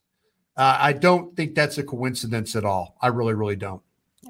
Uh, 0.56 0.76
I 0.78 0.92
don't 0.92 1.34
think 1.36 1.54
that's 1.54 1.78
a 1.78 1.82
coincidence 1.82 2.54
at 2.54 2.64
all. 2.64 2.96
I 3.00 3.08
really, 3.08 3.34
really 3.34 3.56
don't. 3.56 3.82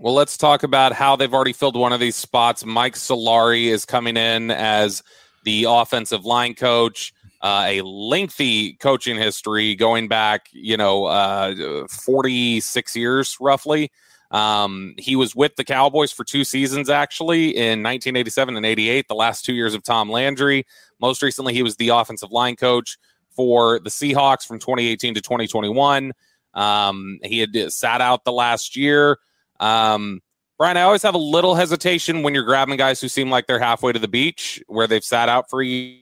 Well, 0.02 0.14
let's 0.14 0.37
talk 0.37 0.64
about 0.64 0.92
how 0.92 1.14
they've 1.14 1.32
already 1.32 1.52
filled 1.52 1.76
one 1.76 1.92
of 1.92 2.00
these 2.00 2.16
spots. 2.16 2.64
Mike 2.64 2.97
Solari 2.97 3.66
is 3.66 3.85
coming 3.85 4.16
in 4.16 4.50
as 4.50 5.00
the 5.44 5.66
offensive 5.68 6.25
line 6.25 6.54
coach. 6.54 7.14
Uh, 7.40 7.66
a 7.68 7.82
lengthy 7.82 8.73
coaching 8.73 9.16
history 9.16 9.76
going 9.76 10.09
back, 10.09 10.49
you 10.50 10.76
know, 10.76 11.04
uh, 11.04 11.87
46 11.87 12.97
years 12.97 13.37
roughly. 13.40 13.92
Um, 14.32 14.97
he 14.99 15.14
was 15.14 15.37
with 15.37 15.54
the 15.54 15.62
Cowboys 15.62 16.11
for 16.11 16.25
two 16.25 16.42
seasons, 16.42 16.90
actually, 16.90 17.50
in 17.50 17.85
1987 17.85 18.56
and 18.56 18.66
88, 18.66 19.06
the 19.06 19.14
last 19.14 19.44
two 19.44 19.54
years 19.54 19.73
of 19.73 19.85
Tom 19.85 20.11
Landry. 20.11 20.66
Most 21.00 21.23
recently, 21.23 21.54
he 21.54 21.62
was 21.62 21.76
the 21.76 21.90
offensive 21.90 22.32
line 22.32 22.56
coach 22.56 22.99
for 23.37 23.78
the 23.78 23.90
Seahawks 23.90 24.44
from 24.44 24.59
2018 24.59 25.14
to 25.14 25.21
2021. 25.21 26.12
Um, 26.54 27.21
he 27.23 27.38
had 27.38 27.73
sat 27.73 28.00
out 28.00 28.25
the 28.25 28.32
last 28.32 28.75
year. 28.75 29.21
Um, 29.62 30.21
Brian, 30.59 30.76
I 30.76 30.83
always 30.83 31.02
have 31.02 31.14
a 31.14 31.19
little 31.19 31.54
hesitation 31.54 32.23
when 32.23 32.35
you're 32.35 32.45
grabbing 32.45 32.76
guys 32.76 33.00
who 33.00 33.09
seem 33.09 33.31
like 33.31 33.47
they're 33.47 33.59
halfway 33.59 33.92
to 33.92 33.99
the 33.99 34.09
beach, 34.09 34.62
where 34.66 34.87
they've 34.87 35.04
sat 35.04 35.28
out 35.28 35.49
for 35.49 35.62
a 35.62 35.66
year 35.66 35.99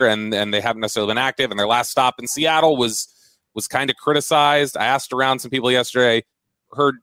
and 0.00 0.34
and 0.34 0.52
they 0.52 0.60
haven't 0.60 0.80
necessarily 0.80 1.10
been 1.10 1.18
active. 1.18 1.50
And 1.50 1.60
their 1.60 1.66
last 1.66 1.90
stop 1.90 2.16
in 2.18 2.26
Seattle 2.26 2.76
was 2.76 3.08
was 3.54 3.68
kind 3.68 3.90
of 3.90 3.96
criticized. 3.96 4.76
I 4.76 4.86
asked 4.86 5.12
around 5.12 5.38
some 5.38 5.50
people 5.50 5.70
yesterday, 5.70 6.24
heard 6.72 6.96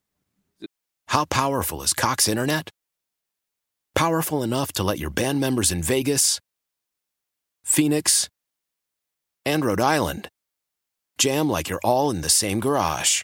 how 1.08 1.26
powerful 1.26 1.82
is 1.82 1.94
Cox 1.94 2.28
Internet? 2.28 2.72
Powerful 3.96 4.44
enough 4.44 4.72
to 4.74 4.84
let 4.84 5.00
your 5.00 5.10
band 5.10 5.40
members 5.40 5.72
in 5.72 5.82
Vegas, 5.82 6.40
Phoenix, 7.64 8.30
and 9.46 9.66
Rhode 9.66 9.82
Island 9.82 10.30
jam 11.18 11.50
like 11.50 11.68
you're 11.68 11.82
all 11.84 12.12
in 12.12 12.22
the 12.22 12.30
same 12.30 12.60
garage. 12.60 13.24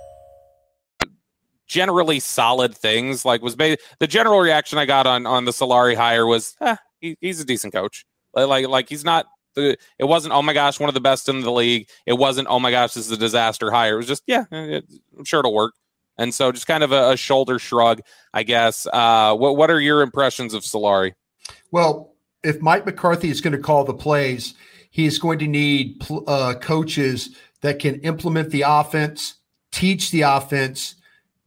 generally 1.71 2.19
solid 2.19 2.75
things. 2.75 3.23
Like 3.23 3.41
was 3.41 3.55
ba- 3.55 3.77
the 3.99 4.07
general 4.07 4.39
reaction 4.39 4.77
I 4.77 4.85
got 4.85 5.07
on 5.07 5.25
on 5.25 5.45
the 5.45 5.51
Solari 5.51 5.95
hire 5.95 6.25
was, 6.25 6.53
eh, 6.59 6.75
he, 6.99 7.17
he's 7.21 7.39
a 7.39 7.45
decent 7.45 7.73
coach. 7.73 8.05
Like 8.33 8.67
like 8.67 8.89
he's 8.89 9.03
not. 9.03 9.25
The, 9.55 9.77
it 9.99 10.05
wasn't 10.05 10.33
oh 10.33 10.41
my 10.41 10.53
gosh 10.53 10.79
one 10.79 10.89
of 10.89 10.93
the 10.93 11.01
best 11.01 11.27
in 11.27 11.41
the 11.41 11.51
league. 11.51 11.87
It 12.05 12.13
wasn't 12.13 12.47
oh 12.49 12.59
my 12.59 12.71
gosh 12.71 12.93
this 12.93 13.05
is 13.05 13.11
a 13.11 13.17
disaster 13.17 13.71
hire. 13.71 13.95
It 13.95 13.97
was 13.97 14.07
just 14.07 14.23
yeah, 14.27 14.45
it, 14.51 14.85
I'm 15.17 15.25
sure 15.25 15.39
it'll 15.39 15.53
work. 15.53 15.73
And 16.17 16.33
so 16.33 16.51
just 16.51 16.67
kind 16.67 16.83
of 16.83 16.91
a, 16.91 17.11
a 17.11 17.17
shoulder 17.17 17.57
shrug, 17.57 18.01
I 18.33 18.43
guess. 18.43 18.85
Uh, 18.91 19.35
what 19.35 19.57
what 19.57 19.71
are 19.71 19.79
your 19.79 20.01
impressions 20.01 20.53
of 20.53 20.63
Solari? 20.63 21.13
Well, 21.71 22.13
if 22.43 22.61
Mike 22.61 22.85
McCarthy 22.85 23.29
is 23.29 23.41
going 23.41 23.53
to 23.53 23.59
call 23.59 23.83
the 23.83 23.93
plays, 23.93 24.53
he's 24.89 25.19
going 25.19 25.39
to 25.39 25.47
need 25.47 26.01
uh, 26.27 26.55
coaches 26.61 27.35
that 27.61 27.79
can 27.79 27.95
implement 28.01 28.51
the 28.51 28.63
offense, 28.65 29.35
teach 29.71 30.11
the 30.11 30.21
offense, 30.21 30.95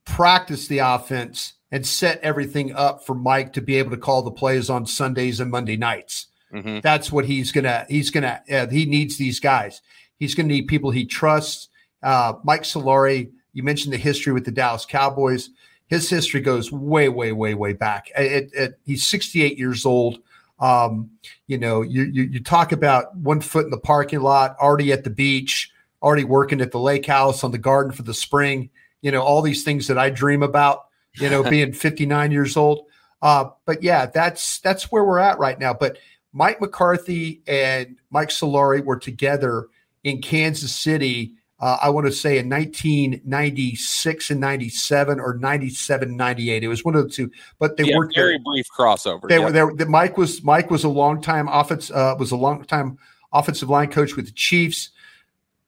practice 0.05 0.69
the 0.69 0.79
offense 0.79 1.55
and 1.71 1.87
set 1.87 2.21
everything 2.21 2.73
up 2.75 3.05
for 3.05 3.15
Mike 3.15 3.53
to 3.55 3.61
be 3.61 3.77
able 3.77 3.91
to 3.91 3.97
call 3.97 4.23
the 4.23 4.31
plays 4.31 4.71
on 4.71 4.87
Sundays 4.87 5.41
and 5.41 5.51
Monday 5.51 5.77
nights. 5.77 6.29
Mm-hmm. 6.53 6.81
That's 6.81 7.11
what 7.11 7.25
he's 7.25 7.51
gonna. 7.51 7.85
He's 7.89 8.11
gonna. 8.11 8.41
Uh, 8.51 8.69
he 8.69 8.87
needs 8.87 9.17
these 9.19 9.41
guys. 9.41 9.83
He's 10.19 10.35
gonna 10.35 10.49
need 10.49 10.69
people 10.69 10.91
he 10.91 11.05
trusts. 11.05 11.69
Uh, 12.03 12.35
Mike 12.45 12.63
Solari. 12.63 13.31
You 13.53 13.63
mentioned 13.63 13.93
the 13.93 13.99
history 13.99 14.33
with 14.33 14.45
the 14.45 14.53
Dallas 14.53 14.87
Cowboys. 14.87 15.51
His 15.89 16.09
history 16.09 16.41
goes 16.41 16.73
way, 16.73 17.09
way, 17.09 17.33
way, 17.33 17.55
way 17.55 17.73
back. 17.73 18.11
It, 18.17 18.51
it, 18.53 18.79
he's 18.85 19.07
68 19.07 19.59
years 19.59 19.85
old. 19.85 20.19
Um, 20.59 21.11
you 21.47 21.59
know, 21.59 21.83
you, 21.83 22.05
you 22.05 22.23
you 22.25 22.43
talk 22.43 22.73
about 22.73 23.15
one 23.17 23.41
foot 23.41 23.65
in 23.65 23.71
the 23.71 23.79
parking 23.79 24.21
lot, 24.21 24.57
already 24.61 24.93
at 24.93 25.05
the 25.05 25.11
beach, 25.11 25.71
already 26.03 26.25
working 26.25 26.61
at 26.61 26.71
the 26.71 26.79
lake 26.79 27.07
house 27.07 27.43
on 27.43 27.51
the 27.51 27.59
garden 27.59 27.93
for 27.93 28.03
the 28.03 28.15
spring. 28.15 28.71
You 29.05 29.13
know, 29.13 29.23
all 29.23 29.43
these 29.43 29.63
things 29.63 29.87
that 29.89 29.99
I 29.99 30.09
dream 30.09 30.43
about. 30.43 30.87
You 31.17 31.31
know, 31.31 31.43
being 31.49 31.73
59 31.73 32.33
years 32.33 32.57
old. 32.57 32.87
Uh, 33.23 33.51
but 33.67 33.83
yeah, 33.83 34.07
that's 34.07 34.59
that's 34.61 34.91
where 34.91 35.05
we're 35.05 35.19
at 35.19 35.39
right 35.39 35.59
now. 35.61 35.73
But 35.73 35.99
Mike 36.33 36.61
McCarthy 36.61 37.43
and 37.47 37.97
Mike 38.11 38.31
Solari 38.31 38.85
were 38.85 38.99
together 38.99 39.69
in 40.03 40.21
Kansas 40.21 40.75
City. 40.75 41.35
Uh, 41.61 41.79
I 41.83 41.91
want 41.91 42.07
to 42.07 42.13
say 42.13 42.39
in 42.39 42.49
1996 42.49 44.31
and 44.31 44.41
97 44.41 45.21
or 45.21 45.35
97, 45.39 46.17
98. 46.17 46.65
It 46.65 46.69
was 46.69 46.85
one 46.85 46.97
of 46.97 47.05
the 47.05 47.09
two, 47.09 47.31
but 47.59 47.77
they 47.77 47.85
yeah, 47.85 47.97
were 47.97 48.11
very 48.15 48.39
brief 48.39 48.67
crossover. 48.77 49.29
They 49.29 49.39
were 49.39 49.53
there. 49.53 49.73
The, 49.73 49.87
Mike 49.87 50.19
was 50.19 50.43
Mike 50.43 50.71
was 50.71 50.83
a 50.83 50.89
long 50.89 51.23
time 51.23 51.49
offense 51.49 51.91
uh, 51.91 52.17
was 52.19 52.33
a 52.33 52.37
long 52.37 52.65
time 52.65 52.99
offensive 53.33 53.71
line 53.71 53.91
coach 53.91 54.17
with 54.17 54.27
the 54.27 54.33
Chiefs. 54.33 54.91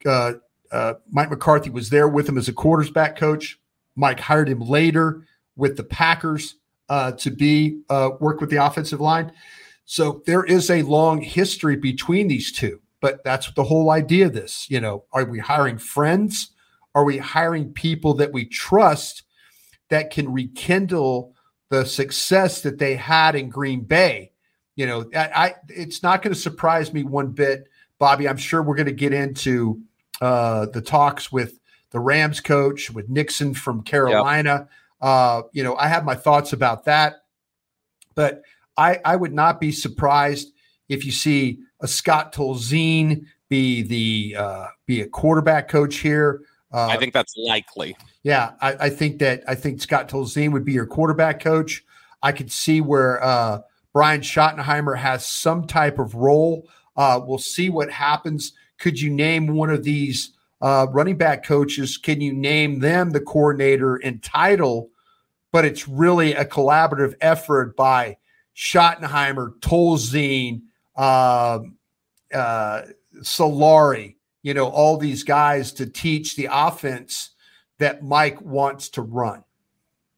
Uh, 0.04 0.34
uh, 0.70 0.94
Mike 1.10 1.30
McCarthy 1.30 1.70
was 1.70 1.90
there 1.90 2.08
with 2.08 2.28
him 2.28 2.38
as 2.38 2.48
a 2.48 2.52
quarterback 2.52 3.16
coach. 3.16 3.58
Mike 3.94 4.20
hired 4.20 4.48
him 4.48 4.60
later 4.60 5.26
with 5.56 5.76
the 5.76 5.84
Packers 5.84 6.56
uh, 6.88 7.12
to 7.12 7.30
be 7.30 7.80
uh, 7.88 8.10
work 8.20 8.40
with 8.40 8.50
the 8.50 8.64
offensive 8.64 9.00
line. 9.00 9.32
So 9.84 10.22
there 10.26 10.44
is 10.44 10.70
a 10.70 10.82
long 10.82 11.20
history 11.20 11.76
between 11.76 12.28
these 12.28 12.52
two, 12.52 12.80
but 13.00 13.22
that's 13.24 13.50
the 13.52 13.64
whole 13.64 13.90
idea 13.90 14.26
of 14.26 14.34
this. 14.34 14.66
You 14.68 14.80
know, 14.80 15.04
are 15.12 15.24
we 15.24 15.38
hiring 15.38 15.78
friends? 15.78 16.50
Are 16.94 17.04
we 17.04 17.18
hiring 17.18 17.72
people 17.72 18.14
that 18.14 18.32
we 18.32 18.46
trust 18.46 19.22
that 19.90 20.10
can 20.10 20.32
rekindle 20.32 21.34
the 21.70 21.84
success 21.84 22.62
that 22.62 22.78
they 22.78 22.96
had 22.96 23.34
in 23.36 23.48
Green 23.48 23.82
Bay? 23.82 24.32
You 24.74 24.86
know, 24.86 25.10
I, 25.14 25.28
I 25.34 25.54
it's 25.68 26.02
not 26.02 26.22
going 26.22 26.34
to 26.34 26.40
surprise 26.40 26.92
me 26.92 27.04
one 27.04 27.32
bit, 27.32 27.68
Bobby. 27.98 28.28
I'm 28.28 28.36
sure 28.36 28.62
we're 28.62 28.74
going 28.74 28.86
to 28.86 28.92
get 28.92 29.12
into 29.12 29.80
uh, 30.20 30.66
the 30.66 30.80
talks 30.80 31.30
with 31.30 31.58
the 31.90 32.00
Rams 32.00 32.40
coach, 32.40 32.90
with 32.90 33.08
Nixon 33.08 33.54
from 33.54 33.82
Carolina. 33.82 34.68
Yep 34.68 34.70
uh, 35.00 35.42
you 35.52 35.62
know, 35.62 35.76
I 35.76 35.88
have 35.88 36.04
my 36.04 36.14
thoughts 36.14 36.52
about 36.52 36.84
that, 36.86 37.24
but 38.14 38.42
I, 38.76 39.00
I 39.04 39.16
would 39.16 39.32
not 39.32 39.60
be 39.60 39.72
surprised 39.72 40.52
if 40.88 41.04
you 41.04 41.12
see 41.12 41.60
a 41.80 41.88
Scott 41.88 42.32
Tolzien 42.32 43.26
be 43.48 43.82
the 43.82 44.36
uh, 44.36 44.66
be 44.86 45.02
a 45.02 45.08
quarterback 45.08 45.68
coach 45.68 45.96
here. 45.96 46.42
Uh, 46.72 46.86
I 46.86 46.96
think 46.96 47.12
that's 47.12 47.34
likely. 47.36 47.96
Yeah, 48.22 48.52
I, 48.60 48.86
I, 48.86 48.90
think 48.90 49.20
that 49.20 49.44
I 49.46 49.54
think 49.54 49.80
Scott 49.80 50.08
Tolzien 50.08 50.52
would 50.52 50.64
be 50.64 50.72
your 50.72 50.86
quarterback 50.86 51.40
coach. 51.40 51.84
I 52.22 52.32
could 52.32 52.50
see 52.50 52.80
where 52.80 53.22
uh, 53.22 53.60
Brian 53.92 54.20
Schottenheimer 54.20 54.96
has 54.96 55.26
some 55.26 55.66
type 55.66 55.98
of 55.98 56.14
role. 56.14 56.68
Uh, 56.96 57.20
we'll 57.22 57.38
see 57.38 57.70
what 57.70 57.90
happens. 57.90 58.52
Could 58.78 59.00
you 59.00 59.10
name 59.10 59.48
one 59.48 59.70
of 59.70 59.84
these 59.84 60.32
uh, 60.60 60.86
running 60.90 61.16
back 61.16 61.44
coaches, 61.44 61.96
can 61.96 62.20
you 62.20 62.32
name 62.32 62.80
them 62.80 63.10
the 63.10 63.20
coordinator 63.20 63.96
and 63.96 64.22
title? 64.22 64.90
But 65.52 65.64
it's 65.64 65.86
really 65.86 66.34
a 66.34 66.44
collaborative 66.44 67.14
effort 67.20 67.76
by 67.76 68.16
Schottenheimer, 68.54 69.58
Tolzien, 69.60 70.62
uh, 70.96 71.60
uh, 72.32 72.82
Solari, 73.20 74.16
you 74.42 74.54
know, 74.54 74.68
all 74.68 74.96
these 74.96 75.24
guys 75.24 75.72
to 75.72 75.86
teach 75.86 76.36
the 76.36 76.48
offense 76.50 77.30
that 77.78 78.02
Mike 78.02 78.40
wants 78.40 78.88
to 78.90 79.02
run. 79.02 79.44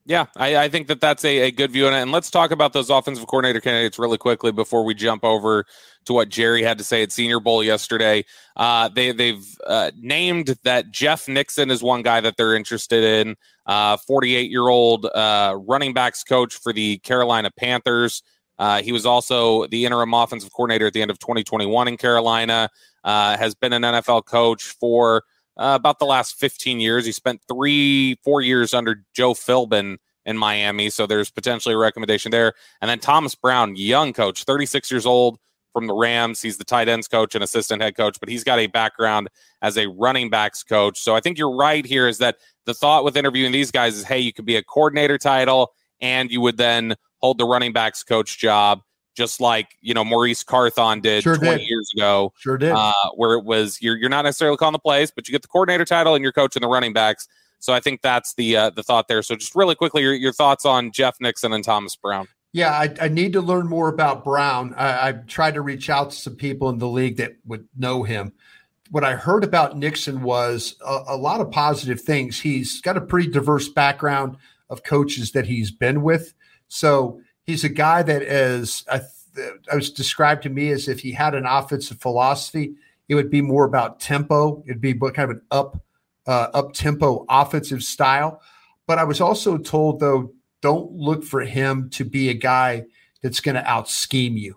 Yeah, 0.08 0.24
I, 0.36 0.56
I, 0.56 0.68
think 0.70 0.86
that 0.86 1.02
that's 1.02 1.22
a, 1.22 1.38
a 1.40 1.50
good 1.50 1.70
view. 1.70 1.86
And, 1.86 1.94
and 1.94 2.10
let's 2.10 2.30
talk 2.30 2.50
about 2.50 2.72
those 2.72 2.88
offensive 2.88 3.26
coordinator 3.26 3.60
candidates 3.60 3.98
really 3.98 4.16
quickly 4.16 4.50
before 4.50 4.82
we 4.82 4.94
jump 4.94 5.22
over 5.22 5.66
to 6.06 6.14
what 6.14 6.30
Jerry 6.30 6.62
had 6.62 6.78
to 6.78 6.84
say 6.84 7.02
at 7.02 7.12
Senior 7.12 7.40
Bowl 7.40 7.62
yesterday. 7.62 8.24
Uh, 8.56 8.88
they, 8.88 9.12
they've 9.12 9.46
uh, 9.66 9.90
named 10.00 10.56
that 10.64 10.90
Jeff 10.90 11.28
Nixon 11.28 11.70
is 11.70 11.82
one 11.82 12.00
guy 12.00 12.22
that 12.22 12.38
they're 12.38 12.56
interested 12.56 13.04
in. 13.04 13.36
48 13.66 13.98
uh, 14.08 14.48
year 14.48 14.68
old 14.68 15.04
uh, 15.04 15.54
running 15.58 15.92
backs 15.92 16.24
coach 16.24 16.54
for 16.54 16.72
the 16.72 16.96
Carolina 17.00 17.50
Panthers. 17.50 18.22
Uh, 18.58 18.80
he 18.80 18.92
was 18.92 19.04
also 19.04 19.66
the 19.66 19.84
interim 19.84 20.14
offensive 20.14 20.50
coordinator 20.52 20.86
at 20.86 20.94
the 20.94 21.02
end 21.02 21.10
of 21.10 21.18
2021 21.18 21.86
in 21.86 21.98
Carolina. 21.98 22.70
Uh, 23.04 23.36
has 23.36 23.54
been 23.54 23.74
an 23.74 23.82
NFL 23.82 24.24
coach 24.24 24.74
for 24.80 25.22
uh, 25.58 25.76
about 25.78 25.98
the 25.98 26.06
last 26.06 26.38
15 26.38 26.80
years. 26.80 27.04
He 27.04 27.12
spent 27.12 27.40
three, 27.48 28.16
four 28.22 28.40
years 28.40 28.74
under 28.74 29.04
Joe 29.14 29.34
Philbin 29.34 29.98
in 30.24 30.38
Miami, 30.38 30.90
so 30.90 31.06
there's 31.06 31.30
potentially 31.30 31.74
a 31.74 31.78
recommendation 31.78 32.30
there. 32.30 32.52
And 32.80 32.88
then 32.88 32.98
Thomas 32.98 33.34
Brown, 33.34 33.76
young 33.76 34.12
coach, 34.12 34.44
36 34.44 34.90
years 34.90 35.06
old 35.06 35.38
from 35.72 35.86
the 35.86 35.94
Rams. 35.94 36.42
He's 36.42 36.58
the 36.58 36.64
tight 36.64 36.88
ends 36.88 37.08
coach 37.08 37.34
and 37.34 37.44
assistant 37.44 37.82
head 37.82 37.96
coach, 37.96 38.18
but 38.20 38.28
he's 38.28 38.44
got 38.44 38.58
a 38.58 38.66
background 38.66 39.28
as 39.62 39.76
a 39.76 39.88
running 39.88 40.30
backs 40.30 40.62
coach. 40.62 41.00
So 41.00 41.14
I 41.14 41.20
think 41.20 41.38
you're 41.38 41.54
right 41.54 41.84
here 41.84 42.08
is 42.08 42.18
that 42.18 42.36
the 42.66 42.74
thought 42.74 43.04
with 43.04 43.16
interviewing 43.16 43.52
these 43.52 43.70
guys 43.70 43.96
is 43.96 44.04
hey, 44.04 44.18
you 44.18 44.32
could 44.32 44.44
be 44.44 44.56
a 44.56 44.62
coordinator 44.62 45.18
title 45.18 45.72
and 46.00 46.30
you 46.30 46.40
would 46.40 46.56
then 46.56 46.94
hold 47.18 47.38
the 47.38 47.44
running 47.44 47.72
backs 47.72 48.02
coach 48.02 48.38
job 48.38 48.82
just 49.18 49.40
like 49.40 49.76
you 49.82 49.92
know 49.92 50.04
Maurice 50.04 50.44
Carthon 50.44 51.00
did 51.00 51.24
sure 51.24 51.36
20 51.36 51.58
did. 51.58 51.68
years 51.68 51.90
ago. 51.94 52.32
Sure 52.38 52.56
did. 52.56 52.70
Uh, 52.70 52.92
where 53.16 53.34
it 53.34 53.44
was 53.44 53.82
you're 53.82 53.96
you're 53.96 54.08
not 54.08 54.22
necessarily 54.22 54.56
calling 54.56 54.72
the 54.72 54.78
plays, 54.78 55.10
but 55.10 55.28
you 55.28 55.32
get 55.32 55.42
the 55.42 55.48
coordinator 55.48 55.84
title 55.84 56.14
and 56.14 56.22
you're 56.22 56.32
coaching 56.32 56.62
the 56.62 56.68
running 56.68 56.92
backs. 56.92 57.26
So 57.58 57.74
I 57.74 57.80
think 57.80 58.00
that's 58.00 58.34
the 58.34 58.56
uh, 58.56 58.70
the 58.70 58.84
thought 58.84 59.08
there. 59.08 59.20
So 59.22 59.34
just 59.34 59.56
really 59.56 59.74
quickly, 59.74 60.02
your, 60.02 60.14
your 60.14 60.32
thoughts 60.32 60.64
on 60.64 60.92
Jeff 60.92 61.16
Nixon 61.20 61.52
and 61.52 61.64
Thomas 61.64 61.96
Brown. 61.96 62.28
Yeah, 62.52 62.70
I, 62.70 62.94
I 63.02 63.08
need 63.08 63.34
to 63.34 63.42
learn 63.42 63.68
more 63.68 63.88
about 63.88 64.24
Brown. 64.24 64.72
I, 64.74 65.08
I 65.08 65.12
tried 65.12 65.54
to 65.54 65.60
reach 65.60 65.90
out 65.90 66.10
to 66.10 66.16
some 66.16 66.36
people 66.36 66.70
in 66.70 66.78
the 66.78 66.88
league 66.88 67.16
that 67.16 67.32
would 67.44 67.68
know 67.76 68.04
him. 68.04 68.32
What 68.90 69.04
I 69.04 69.16
heard 69.16 69.44
about 69.44 69.76
Nixon 69.76 70.22
was 70.22 70.76
a, 70.86 71.00
a 71.08 71.16
lot 71.16 71.42
of 71.42 71.50
positive 71.50 72.00
things. 72.00 72.40
He's 72.40 72.80
got 72.80 72.96
a 72.96 73.02
pretty 73.02 73.28
diverse 73.28 73.68
background 73.68 74.38
of 74.70 74.82
coaches 74.82 75.32
that 75.32 75.46
he's 75.46 75.70
been 75.70 76.02
with. 76.02 76.32
So 76.68 77.20
he's 77.48 77.64
a 77.64 77.68
guy 77.68 78.02
that 78.02 78.22
is 78.22 78.84
I, 78.88 79.00
was 79.74 79.90
described 79.90 80.42
to 80.44 80.50
me 80.50 80.70
as 80.70 80.86
if 80.86 81.00
he 81.00 81.12
had 81.12 81.34
an 81.34 81.46
offensive 81.46 81.98
philosophy. 81.98 82.74
It 83.08 83.14
would 83.14 83.30
be 83.30 83.40
more 83.40 83.64
about 83.64 83.98
tempo. 83.98 84.62
It'd 84.66 84.82
be 84.82 84.92
kind 84.94 85.18
of 85.18 85.30
an 85.30 85.42
up 85.50 85.82
uh, 86.26 86.48
up 86.52 86.74
tempo 86.74 87.24
offensive 87.28 87.82
style. 87.82 88.42
But 88.86 88.98
I 88.98 89.04
was 89.04 89.20
also 89.20 89.56
told 89.56 89.98
though, 89.98 90.32
don't 90.60 90.92
look 90.92 91.24
for 91.24 91.40
him 91.40 91.88
to 91.90 92.04
be 92.04 92.28
a 92.28 92.34
guy 92.34 92.84
that's 93.22 93.40
going 93.40 93.54
to 93.54 93.68
out 93.68 93.88
scheme 93.88 94.36
you. 94.36 94.56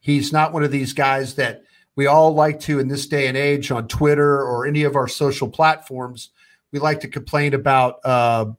He's 0.00 0.32
not 0.32 0.52
one 0.52 0.62
of 0.62 0.70
these 0.70 0.92
guys 0.92 1.34
that 1.34 1.64
we 1.96 2.06
all 2.06 2.32
like 2.32 2.60
to 2.60 2.78
in 2.78 2.86
this 2.86 3.06
day 3.06 3.26
and 3.26 3.36
age 3.36 3.72
on 3.72 3.88
Twitter 3.88 4.42
or 4.42 4.64
any 4.64 4.84
of 4.84 4.94
our 4.94 5.08
social 5.08 5.48
platforms. 5.48 6.30
We 6.70 6.78
like 6.78 7.00
to 7.00 7.08
complain 7.08 7.54
about 7.54 7.98
uh, 8.04 8.52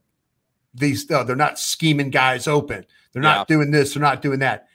these. 0.74 1.10
Uh, 1.10 1.24
they're 1.24 1.34
not 1.34 1.58
scheming 1.58 2.10
guys 2.10 2.46
open 2.46 2.84
they're 3.12 3.22
not 3.22 3.48
yeah. 3.48 3.54
doing 3.54 3.70
this. 3.70 3.94
They're 3.94 4.02
not 4.02 4.22
doing 4.22 4.40
that. 4.40 4.68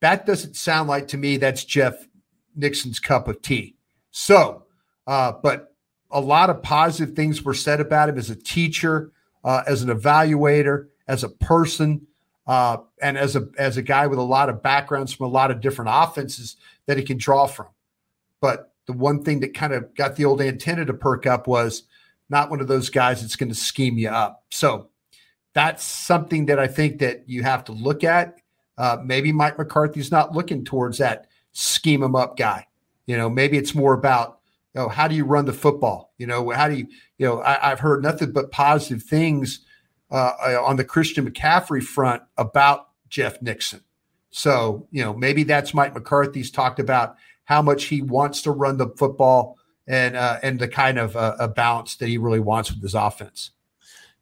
That 0.00 0.26
doesn't 0.26 0.56
sound 0.56 0.88
like 0.88 1.08
to 1.08 1.16
me 1.16 1.36
that's 1.36 1.64
Jeff 1.64 2.06
Nixon's 2.54 3.00
cup 3.00 3.28
of 3.28 3.42
tea. 3.42 3.76
So, 4.10 4.64
uh, 5.06 5.32
but 5.42 5.74
a 6.10 6.20
lot 6.20 6.50
of 6.50 6.62
positive 6.62 7.14
things 7.14 7.42
were 7.42 7.54
said 7.54 7.80
about 7.80 8.08
him 8.08 8.18
as 8.18 8.30
a 8.30 8.36
teacher, 8.36 9.12
uh, 9.44 9.62
as 9.66 9.82
an 9.82 9.90
evaluator, 9.90 10.88
as 11.06 11.24
a 11.24 11.28
person, 11.28 12.06
uh, 12.46 12.78
and 13.02 13.18
as 13.18 13.36
a 13.36 13.48
as 13.58 13.76
a 13.76 13.82
guy 13.82 14.06
with 14.06 14.18
a 14.18 14.22
lot 14.22 14.48
of 14.48 14.62
backgrounds 14.62 15.12
from 15.12 15.26
a 15.26 15.30
lot 15.30 15.50
of 15.50 15.60
different 15.60 15.90
offenses 15.92 16.56
that 16.86 16.96
he 16.96 17.02
can 17.02 17.18
draw 17.18 17.46
from. 17.46 17.66
But 18.40 18.72
the 18.86 18.92
one 18.92 19.22
thing 19.22 19.40
that 19.40 19.54
kind 19.54 19.72
of 19.72 19.94
got 19.94 20.16
the 20.16 20.24
old 20.24 20.40
antenna 20.40 20.84
to 20.86 20.94
perk 20.94 21.26
up 21.26 21.46
was 21.46 21.82
not 22.30 22.50
one 22.50 22.60
of 22.60 22.68
those 22.68 22.90
guys 22.90 23.20
that's 23.20 23.36
going 23.36 23.50
to 23.50 23.54
scheme 23.54 23.98
you 23.98 24.08
up. 24.08 24.44
So 24.50 24.88
that's 25.58 25.82
something 25.82 26.46
that 26.46 26.60
I 26.60 26.68
think 26.68 27.00
that 27.00 27.28
you 27.28 27.42
have 27.42 27.64
to 27.64 27.72
look 27.72 28.04
at. 28.04 28.40
Uh, 28.78 28.98
maybe 29.04 29.32
Mike 29.32 29.58
McCarthy's 29.58 30.12
not 30.12 30.32
looking 30.32 30.64
towards 30.64 30.98
that 30.98 31.26
scheme 31.50 32.00
him 32.00 32.14
up 32.14 32.36
guy. 32.36 32.64
You 33.06 33.16
know, 33.16 33.28
maybe 33.28 33.58
it's 33.58 33.74
more 33.74 33.92
about, 33.92 34.38
you 34.72 34.80
know, 34.80 34.88
how 34.88 35.08
do 35.08 35.16
you 35.16 35.24
run 35.24 35.46
the 35.46 35.52
football? 35.52 36.14
You 36.16 36.28
know, 36.28 36.50
how 36.50 36.68
do 36.68 36.76
you, 36.76 36.86
you 37.18 37.26
know, 37.26 37.42
I, 37.42 37.70
have 37.70 37.80
heard 37.80 38.04
nothing 38.04 38.30
but 38.30 38.52
positive 38.52 39.02
things 39.02 39.66
uh, 40.12 40.30
uh, 40.40 40.62
on 40.62 40.76
the 40.76 40.84
Christian 40.84 41.28
McCaffrey 41.28 41.82
front 41.82 42.22
about 42.36 42.90
Jeff 43.08 43.42
Nixon. 43.42 43.80
So, 44.30 44.86
you 44.92 45.02
know, 45.02 45.12
maybe 45.12 45.42
that's 45.42 45.74
Mike 45.74 45.92
McCarthy's 45.92 46.52
talked 46.52 46.78
about 46.78 47.16
how 47.46 47.62
much 47.62 47.86
he 47.86 48.00
wants 48.00 48.42
to 48.42 48.52
run 48.52 48.76
the 48.76 48.90
football 48.96 49.58
and 49.88 50.14
uh, 50.14 50.38
and 50.40 50.60
the 50.60 50.68
kind 50.68 51.00
of 51.00 51.16
uh, 51.16 51.34
a 51.40 51.48
balance 51.48 51.96
that 51.96 52.06
he 52.06 52.16
really 52.16 52.38
wants 52.38 52.70
with 52.70 52.80
his 52.80 52.94
offense. 52.94 53.50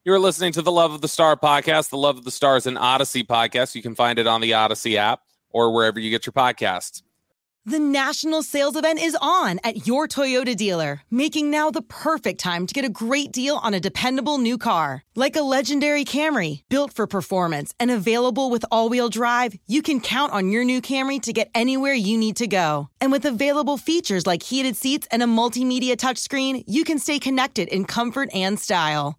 You're 0.07 0.21
listening 0.21 0.53
to 0.53 0.63
the 0.63 0.71
Love 0.71 0.93
of 0.93 1.01
the 1.01 1.09
Star 1.09 1.35
podcast. 1.35 1.91
The 1.91 1.97
Love 1.97 2.17
of 2.17 2.23
the 2.23 2.31
Star 2.31 2.57
is 2.57 2.69
an 2.69 2.77
Audacy 2.77 3.27
podcast. 3.27 3.75
You 3.75 3.83
can 3.83 3.97
find 3.97 4.21
it 4.21 4.29
on 4.29 4.41
the 4.41 4.53
Audacy 4.53 4.95
app 4.95 5.23
or 5.51 5.73
wherever 5.73 5.99
you 5.99 6.11
get 6.11 6.27
your 6.27 6.33
podcasts. 6.33 7.03
The 7.65 7.81
national 7.81 8.45
sales 8.45 8.77
event 8.77 9.03
is 9.03 9.17
on 9.21 9.59
at 9.65 9.89
your 9.89 10.07
Toyota 10.07 10.55
dealer, 10.55 11.03
making 11.11 11.51
now 11.51 11.73
the 11.73 11.83
perfect 11.83 12.39
time 12.39 12.69
to 12.69 12.73
get 12.73 12.85
a 12.85 12.89
great 12.89 13.33
deal 13.33 13.57
on 13.57 13.75
a 13.75 13.81
dependable 13.81 14.39
new 14.39 14.59
car. 14.59 15.03
Like 15.17 15.35
a 15.35 15.43
legendary 15.43 16.05
Camry, 16.05 16.61
built 16.69 16.93
for 16.93 17.09
performance 17.09 17.75
and 17.81 17.91
available 17.91 18.49
with 18.49 18.65
all 18.71 18.89
wheel 18.89 19.09
drive, 19.09 19.57
you 19.67 19.83
can 19.83 19.99
count 19.99 20.33
on 20.33 20.51
your 20.51 20.63
new 20.63 20.81
Camry 20.81 21.21
to 21.23 21.33
get 21.33 21.51
anywhere 21.53 21.95
you 21.95 22.17
need 22.17 22.37
to 22.37 22.47
go. 22.47 22.91
And 23.01 23.11
with 23.11 23.25
available 23.25 23.77
features 23.77 24.25
like 24.25 24.45
heated 24.45 24.77
seats 24.77 25.09
and 25.11 25.21
a 25.21 25.27
multimedia 25.27 25.97
touchscreen, 25.97 26.63
you 26.69 26.85
can 26.85 27.01
stay 27.01 27.19
connected 27.19 27.67
in 27.67 27.87
comfort 27.87 28.31
and 28.33 28.57
style. 28.57 29.19